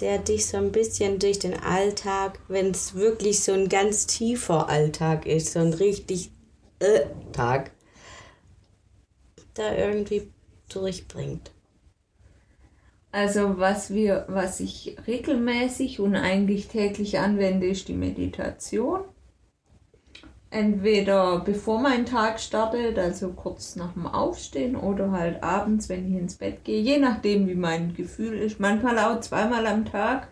der 0.00 0.18
dich 0.18 0.46
so 0.46 0.56
ein 0.56 0.72
bisschen 0.72 1.20
durch 1.20 1.38
den 1.38 1.54
Alltag, 1.54 2.40
wenn 2.48 2.72
es 2.72 2.94
wirklich 2.94 3.44
so 3.44 3.52
ein 3.52 3.68
ganz 3.68 4.06
tiefer 4.08 4.68
Alltag 4.68 5.24
ist, 5.26 5.52
so 5.52 5.60
ein 5.60 5.72
richtig 5.72 6.32
äh, 6.80 7.02
Tag, 7.32 7.70
da 9.54 9.72
irgendwie 9.72 10.30
durchbringt. 10.68 11.52
Also 13.12 13.58
was 13.58 13.94
wir, 13.94 14.26
was 14.28 14.60
ich 14.60 14.96
regelmäßig 15.06 16.00
und 16.00 16.16
eigentlich 16.16 16.66
täglich 16.66 17.18
anwende, 17.18 17.68
ist 17.68 17.88
die 17.88 17.94
Meditation. 17.94 19.04
Entweder 20.50 21.40
bevor 21.40 21.80
mein 21.80 22.06
Tag 22.06 22.38
startet, 22.38 22.98
also 22.98 23.30
kurz 23.32 23.74
nach 23.76 23.92
dem 23.94 24.06
Aufstehen 24.06 24.76
oder 24.76 25.10
halt 25.10 25.42
abends, 25.42 25.88
wenn 25.88 26.08
ich 26.10 26.18
ins 26.18 26.36
Bett 26.36 26.64
gehe, 26.64 26.80
je 26.80 26.98
nachdem 26.98 27.48
wie 27.48 27.56
mein 27.56 27.94
Gefühl 27.94 28.34
ist. 28.38 28.60
Manchmal 28.60 28.98
auch 28.98 29.20
zweimal 29.20 29.66
am 29.66 29.84
Tag. 29.84 30.28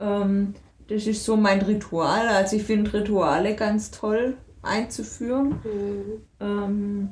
Ähm, 0.00 0.54
das 0.88 1.06
ist 1.06 1.24
so 1.24 1.36
mein 1.36 1.62
Ritual. 1.62 2.28
Also 2.28 2.56
ich 2.56 2.64
finde 2.64 2.92
Rituale 2.92 3.54
ganz 3.54 3.92
toll 3.92 4.36
einzuführen. 4.62 5.60
Mhm. 5.64 6.22
Ähm, 6.40 7.10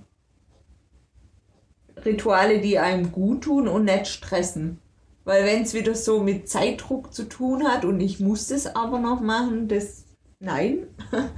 Rituale, 2.04 2.60
die 2.60 2.78
einem 2.78 3.12
gut 3.12 3.44
tun 3.44 3.68
und 3.68 3.84
nicht 3.84 4.08
stressen. 4.08 4.80
Weil 5.24 5.44
wenn 5.44 5.62
es 5.62 5.72
wieder 5.72 5.94
so 5.94 6.20
mit 6.20 6.48
Zeitdruck 6.48 7.14
zu 7.14 7.28
tun 7.28 7.66
hat 7.66 7.84
und 7.84 8.00
ich 8.00 8.20
muss 8.20 8.48
das 8.48 8.74
aber 8.74 8.98
noch 8.98 9.20
machen, 9.20 9.68
das 9.68 10.04
nein. 10.38 10.88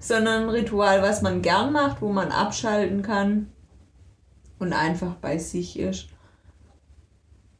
Sondern 0.00 0.44
ein 0.44 0.48
Ritual, 0.48 1.02
was 1.02 1.22
man 1.22 1.42
gern 1.42 1.72
macht, 1.72 2.02
wo 2.02 2.10
man 2.10 2.32
abschalten 2.32 3.02
kann 3.02 3.52
und 4.58 4.72
einfach 4.72 5.14
bei 5.16 5.38
sich 5.38 5.78
ist. 5.78 6.08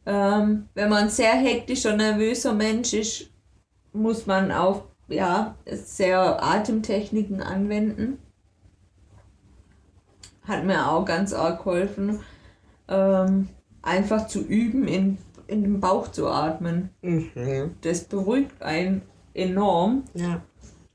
Ähm, 0.07 0.69
wenn 0.75 0.89
man 0.89 1.05
ein 1.05 1.11
sehr 1.11 1.35
hektischer, 1.35 1.95
nervöser 1.95 2.53
Mensch 2.53 2.95
ist, 2.95 3.31
muss 3.93 4.27
man 4.27 4.51
auch 4.51 4.85
ja, 5.09 5.57
sehr 5.67 6.43
Atemtechniken 6.43 7.43
anwenden. 7.43 8.19
Hat 10.43 10.65
mir 10.65 10.91
auch 10.91 11.05
ganz 11.05 11.33
arg 11.33 11.59
geholfen, 11.59 12.21
ähm, 12.89 13.49
einfach 13.83 14.27
zu 14.27 14.41
üben, 14.41 14.89
in, 14.89 15.19
in 15.47 15.63
den 15.63 15.81
Bauch 15.81 16.09
zu 16.09 16.29
atmen. 16.29 16.91
Mhm. 17.03 17.77
Das 17.83 18.05
beruhigt 18.05 18.63
einen 18.63 19.03
enorm. 19.35 20.05
Ja. 20.15 20.43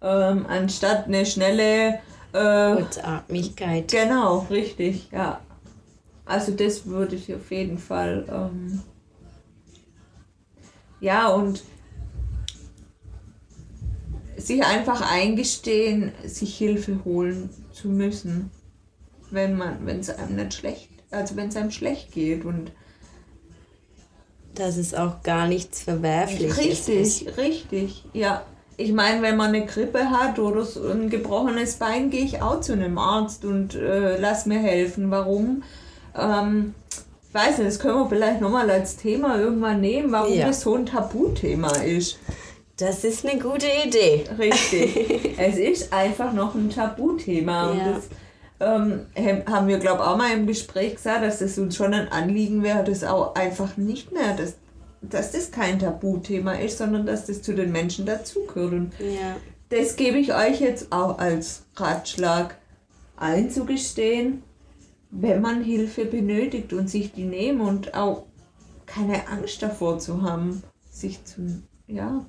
Ähm, 0.01 0.45
anstatt 0.47 1.05
eine 1.05 1.25
schnelle 1.25 1.99
äh, 2.33 2.75
Kurzatmigkeit. 2.75 3.89
Genau, 3.91 4.39
richtig, 4.49 5.09
ja. 5.11 5.41
Also 6.25 6.51
das 6.51 6.85
würde 6.85 7.15
ich 7.15 7.33
auf 7.33 7.51
jeden 7.51 7.77
Fall. 7.77 8.25
Ähm, 8.29 8.81
ja, 10.99 11.29
und 11.29 11.63
sich 14.37 14.63
einfach 14.63 15.01
eingestehen, 15.01 16.11
sich 16.25 16.57
Hilfe 16.57 17.03
holen 17.05 17.49
zu 17.71 17.87
müssen, 17.89 18.51
wenn 19.31 19.55
man, 19.55 19.85
wenn 19.85 19.99
es 19.99 20.09
einem 20.09 20.35
nicht 20.35 20.55
schlecht, 20.55 20.89
also 21.11 21.35
wenn 21.35 21.49
es 21.49 21.55
einem 21.55 21.71
schlecht 21.71 22.11
geht 22.11 22.45
und 22.45 22.71
dass 24.55 24.77
es 24.77 24.93
auch 24.93 25.21
gar 25.21 25.47
nichts 25.47 25.83
verwerflich 25.83 26.57
richtig, 26.57 26.89
ist. 26.95 27.27
Richtig, 27.27 27.37
richtig, 27.37 28.03
ja. 28.13 28.45
Ich 28.78 28.91
meine, 28.91 29.21
wenn 29.21 29.38
man 29.38 29.49
eine 29.49 29.65
Grippe 29.65 30.09
hat 30.09 30.38
oder 30.38 30.63
so 30.63 30.88
ein 30.89 31.09
gebrochenes 31.09 31.76
Bein, 31.76 32.09
gehe 32.09 32.26
ich 32.26 32.41
auch 32.41 32.61
zu 32.61 32.73
einem 32.73 32.97
Arzt 32.97 33.45
und 33.45 33.76
äh, 33.76 34.17
lass 34.17 34.45
mir 34.45 34.59
helfen. 34.59 35.11
Warum? 35.11 35.63
Ähm, 36.17 36.73
ich 36.89 37.34
weiß 37.34 37.57
nicht, 37.59 37.69
das 37.69 37.80
können 37.80 37.99
wir 37.99 38.09
vielleicht 38.09 38.41
nochmal 38.41 38.69
als 38.69 38.97
Thema 38.97 39.38
irgendwann 39.38 39.82
nehmen, 39.82 40.11
warum 40.11 40.34
ja. 40.34 40.47
das 40.47 40.61
so 40.61 40.76
ein 40.76 40.86
Tabuthema 40.86 41.71
ist. 41.78 42.17
Das 42.78 43.05
ist 43.05 43.26
eine 43.26 43.39
gute 43.39 43.67
Idee. 43.86 44.26
Richtig. 44.38 45.36
es 45.38 45.57
ist 45.57 45.93
einfach 45.93 46.34
noch 46.34 46.55
ein 46.55 46.69
Tabuthema. 46.69 47.53
Ja. 47.53 47.71
Und 47.71 47.80
das 47.80 48.03
ähm, 48.59 49.05
haben 49.49 49.67
wir, 49.67 49.80
glaube 49.80 50.01
ich, 50.01 50.07
auch 50.07 50.17
mal 50.17 50.32
im 50.34 50.47
Gespräch 50.47 50.95
gesagt, 50.95 51.23
dass 51.23 51.39
das 51.39 51.57
uns 51.57 51.76
schon 51.76 51.93
ein 51.93 52.09
Anliegen 52.09 52.63
wäre, 52.63 52.84
das 52.84 53.03
auch 53.03 53.36
einfach 53.36 53.78
nicht 53.78 54.11
mehr, 54.11 54.34
dass, 54.36 54.55
dass 55.10 55.32
das 55.32 55.51
kein 55.51 55.80
Tabuthema 55.80 56.53
ist, 56.53 56.78
sondern 56.78 57.06
dass 57.06 57.26
das 57.26 57.41
zu 57.41 57.53
den 57.53 57.72
Menschen 57.72 58.06
dazugehört. 58.06 58.74
Und 58.74 58.93
ja. 58.99 59.38
das 59.70 59.95
gebe 59.95 60.18
ich 60.18 60.34
euch 60.34 60.62
jetzt 60.62 60.91
auch 60.91 61.18
als 61.18 61.64
Ratschlag 61.76 62.58
einzugestehen, 63.18 64.43
wenn 65.12 65.41
man 65.41 65.64
Hilfe 65.64 66.06
benötigt 66.06 66.74
und 66.74 66.89
sich 66.89 67.14
die 67.14 67.24
nehmen 67.24 67.62
und 67.62 67.93
auch 67.93 68.26
keine 68.86 69.28
Angst 69.28 69.62
davor 69.62 69.99
zu 69.99 70.22
haben, 70.22 70.62
sich 70.91 71.24
zu, 71.24 71.62
ja, 71.88 72.26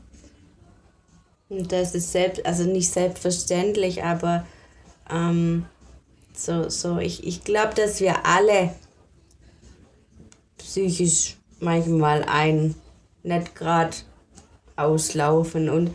und 1.49 1.70
das 1.70 1.95
ist 1.95 2.11
selbst, 2.11 2.45
also 2.45 2.64
nicht 2.64 2.91
selbstverständlich, 2.91 4.03
aber 4.03 4.45
ähm, 5.09 5.66
so, 6.33 6.68
so, 6.68 6.99
ich, 6.99 7.24
ich 7.27 7.45
glaube, 7.45 7.74
dass 7.74 8.01
wir 8.01 8.27
alle 8.27 8.74
psychisch 10.59 11.37
manchmal 11.61 12.24
ein 12.24 12.74
nicht 13.22 13.54
gerade 13.54 13.96
auslaufen 14.76 15.68
und 15.68 15.90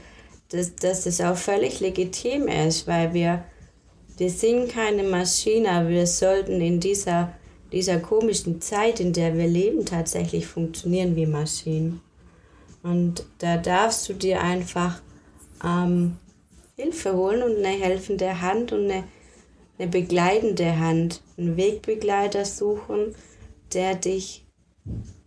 dass, 0.49 0.75
dass 0.75 1.05
das 1.05 1.21
auch 1.21 1.37
völlig 1.37 1.79
legitim 1.79 2.47
ist, 2.47 2.87
weil 2.87 3.13
wir, 3.13 3.45
wir 4.17 4.29
sind 4.29 4.69
keine 4.69 5.03
Maschine, 5.03 5.87
wir 5.87 6.05
sollten 6.07 6.59
in 6.59 6.79
dieser, 6.79 7.33
dieser 7.71 7.99
komischen 7.99 8.59
Zeit, 8.61 8.99
in 8.99 9.13
der 9.13 9.37
wir 9.37 9.47
leben, 9.47 9.85
tatsächlich 9.85 10.45
funktionieren 10.47 11.15
wie 11.15 11.25
Maschinen. 11.25 12.01
Und 12.83 13.25
da 13.37 13.57
darfst 13.57 14.09
du 14.09 14.13
dir 14.13 14.41
einfach 14.41 15.01
ähm, 15.63 16.17
Hilfe 16.75 17.13
holen 17.13 17.43
und 17.43 17.57
eine 17.57 17.67
helfende 17.67 18.41
Hand 18.41 18.71
und 18.73 18.91
eine, 18.91 19.03
eine 19.77 19.87
begleitende 19.87 20.79
Hand, 20.79 21.21
einen 21.37 21.55
Wegbegleiter 21.55 22.43
suchen, 22.43 23.15
der 23.73 23.95
dich 23.95 24.45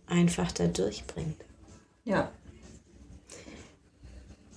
einfach 0.07 0.51
da 0.51 0.67
durchbringt. 0.67 1.37
Ja. 2.03 2.29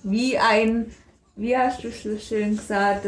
Wie 0.03 0.37
ein, 0.37 0.93
wie 1.35 1.57
hast 1.57 1.83
du 1.83 1.91
so 1.91 2.17
schön 2.17 2.57
gesagt, 2.57 3.05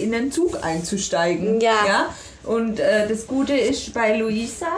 in 0.00 0.12
den 0.12 0.30
Zug 0.30 0.62
einzusteigen. 0.62 1.60
Ja. 1.60 1.86
ja? 1.86 2.14
Und 2.44 2.78
äh, 2.80 3.08
das 3.08 3.26
Gute 3.26 3.54
ist 3.54 3.92
bei 3.94 4.16
Luisa, 4.16 4.68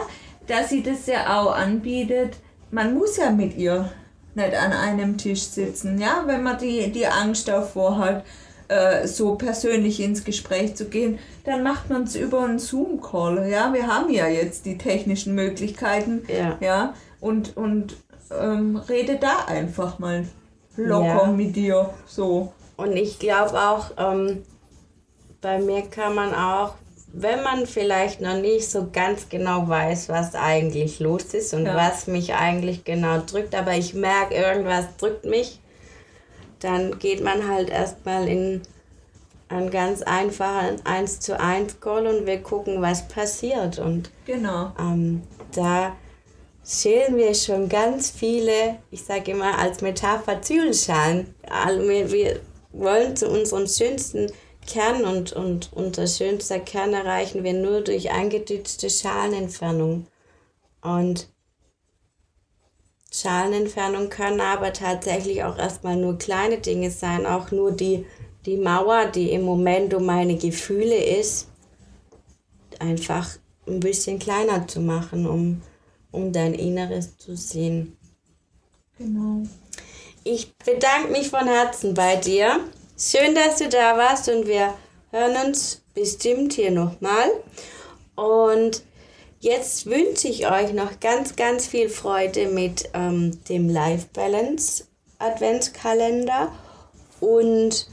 dass 0.47 0.69
sie 0.69 0.83
das 0.83 1.05
ja 1.05 1.39
auch 1.39 1.53
anbietet. 1.53 2.37
Man 2.71 2.95
muss 2.95 3.17
ja 3.17 3.29
mit 3.29 3.55
ihr 3.57 3.91
nicht 4.35 4.55
an 4.55 4.73
einem 4.73 5.17
Tisch 5.17 5.43
sitzen, 5.43 5.99
ja, 5.99 6.23
wenn 6.25 6.41
man 6.41 6.57
die, 6.57 6.91
die 6.91 7.05
Angst 7.05 7.47
davor 7.47 7.99
hat, 7.99 8.25
äh, 8.67 9.07
so 9.07 9.35
persönlich 9.35 9.99
ins 9.99 10.23
Gespräch 10.23 10.75
zu 10.75 10.85
gehen, 10.85 11.19
dann 11.45 11.63
macht 11.63 11.89
man 11.89 12.03
es 12.03 12.15
über 12.15 12.43
einen 12.43 12.59
Zoom-Call, 12.59 13.47
ja, 13.49 13.73
wir 13.73 13.87
haben 13.87 14.11
ja 14.11 14.27
jetzt 14.27 14.65
die 14.65 14.77
technischen 14.77 15.35
Möglichkeiten, 15.35 16.23
ja, 16.27 16.57
ja 16.59 16.93
und, 17.19 17.55
und 17.57 17.95
ähm, 18.31 18.77
rede 18.77 19.17
da 19.17 19.45
einfach 19.47 19.99
mal 19.99 20.25
locker 20.75 21.25
ja. 21.25 21.31
mit 21.31 21.55
dir, 21.55 21.89
so. 22.05 22.53
Und 22.75 22.95
ich 22.95 23.19
glaube 23.19 23.59
auch, 23.59 23.91
ähm, 23.97 24.43
bei 25.41 25.59
mir 25.59 25.83
kann 25.83 26.15
man 26.15 26.33
auch 26.33 26.73
wenn 27.13 27.43
man 27.43 27.67
vielleicht 27.67 28.21
noch 28.21 28.39
nicht 28.39 28.69
so 28.69 28.89
ganz 28.91 29.29
genau 29.29 29.67
weiß, 29.69 30.09
was 30.09 30.33
eigentlich 30.33 30.99
los 30.99 31.25
ist 31.35 31.53
und 31.53 31.67
ja. 31.67 31.75
was 31.75 32.07
mich 32.07 32.33
eigentlich 32.33 32.83
genau 32.83 33.19
drückt, 33.19 33.53
aber 33.53 33.75
ich 33.75 33.93
merke, 33.93 34.33
irgendwas 34.33 34.85
drückt 34.97 35.23
mich, 35.23 35.59
dann 36.63 36.99
geht 36.99 37.23
man 37.23 37.47
halt 37.47 37.69
erstmal 37.69 38.27
in 38.27 38.61
einen 39.49 39.69
ganz 39.69 40.01
einfachen 40.01 40.83
1 40.85 41.19
zu 41.19 41.39
1 41.39 41.79
Call 41.79 42.07
und 42.07 42.25
wir 42.25 42.41
gucken, 42.41 42.81
was 42.81 43.07
passiert. 43.07 43.79
Und 43.79 44.11
genau. 44.25 44.71
Ähm, 44.79 45.23
da 45.53 45.95
schälen 46.65 47.17
wir 47.17 47.33
schon 47.35 47.69
ganz 47.69 48.09
viele, 48.09 48.79
ich 48.89 49.03
sage 49.03 49.31
immer 49.31 49.59
als 49.59 49.81
Metapher 49.81 50.41
Zwiebelschalen. 50.41 51.35
Wir, 51.79 52.11
wir 52.11 52.39
wollen 52.71 53.15
zu 53.15 53.29
unserem 53.29 53.67
schönsten 53.67 54.31
Kern 54.65 55.03
und, 55.03 55.33
und 55.33 55.71
unser 55.73 56.07
schönster 56.07 56.59
Kern 56.59 56.93
erreichen 56.93 57.43
wir 57.43 57.53
nur 57.53 57.81
durch 57.81 58.11
eingedützte 58.11 58.89
Schalenentfernung. 58.89 60.07
Und 60.81 61.27
Schalenentfernung 63.13 64.09
können 64.09 64.41
aber 64.41 64.73
tatsächlich 64.73 65.43
auch 65.43 65.57
erstmal 65.57 65.95
nur 65.95 66.17
kleine 66.17 66.57
Dinge 66.57 66.89
sein, 66.89 67.27
auch 67.27 67.51
nur 67.51 67.71
die, 67.71 68.05
die 68.47 68.57
Mauer, 68.57 69.05
die 69.05 69.31
im 69.31 69.43
Moment 69.43 69.93
um 69.93 70.05
meine 70.05 70.35
Gefühle 70.35 70.95
ist, 70.95 71.47
einfach 72.79 73.29
ein 73.67 73.79
bisschen 73.79 74.17
kleiner 74.17 74.67
zu 74.67 74.81
machen, 74.81 75.27
um, 75.27 75.61
um 76.11 76.33
dein 76.33 76.55
Inneres 76.55 77.15
zu 77.17 77.37
sehen. 77.37 77.95
Genau. 78.97 79.43
Ich 80.23 80.55
bedanke 80.57 81.11
mich 81.11 81.29
von 81.29 81.47
Herzen 81.47 81.93
bei 81.93 82.15
dir. 82.15 82.61
Schön, 82.97 83.35
dass 83.35 83.59
du 83.59 83.69
da 83.69 83.95
warst 83.95 84.27
und 84.27 84.47
wir 84.47 84.73
hören 85.11 85.35
uns 85.45 85.83
bestimmt 85.93 86.53
hier 86.53 86.71
nochmal. 86.71 87.29
Und 88.15 88.81
jetzt 89.43 89.85
wünsche 89.87 90.29
ich 90.29 90.49
euch 90.49 90.73
noch 90.73 91.01
ganz, 91.01 91.35
ganz 91.35 91.67
viel 91.67 91.89
Freude 91.89 92.47
mit 92.47 92.89
ähm, 92.93 93.43
dem 93.49 93.67
Life 93.67 94.07
Balance 94.13 94.85
Adventskalender. 95.19 96.49
Und 97.19 97.87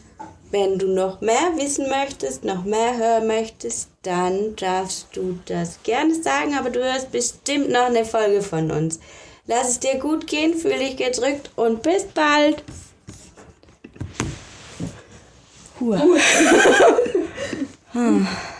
wenn 0.52 0.78
du 0.78 0.86
noch 0.86 1.20
mehr 1.20 1.56
wissen 1.56 1.88
möchtest, 1.88 2.44
noch 2.44 2.64
mehr 2.64 2.96
hören 2.96 3.26
möchtest, 3.26 3.88
dann 4.02 4.54
darfst 4.56 5.08
du 5.12 5.40
das 5.46 5.82
gerne 5.82 6.14
sagen, 6.14 6.54
aber 6.56 6.70
du 6.70 6.80
hörst 6.84 7.10
bestimmt 7.10 7.68
noch 7.70 7.86
eine 7.86 8.04
Folge 8.04 8.42
von 8.42 8.70
uns. 8.70 9.00
Lass 9.46 9.70
es 9.70 9.80
dir 9.80 9.96
gut 9.96 10.28
gehen, 10.28 10.54
fühl 10.54 10.78
dich 10.78 10.96
gedrückt 10.96 11.50
und 11.56 11.82
bis 11.82 12.04
bald. 12.04 12.62
Huh. 15.80 15.98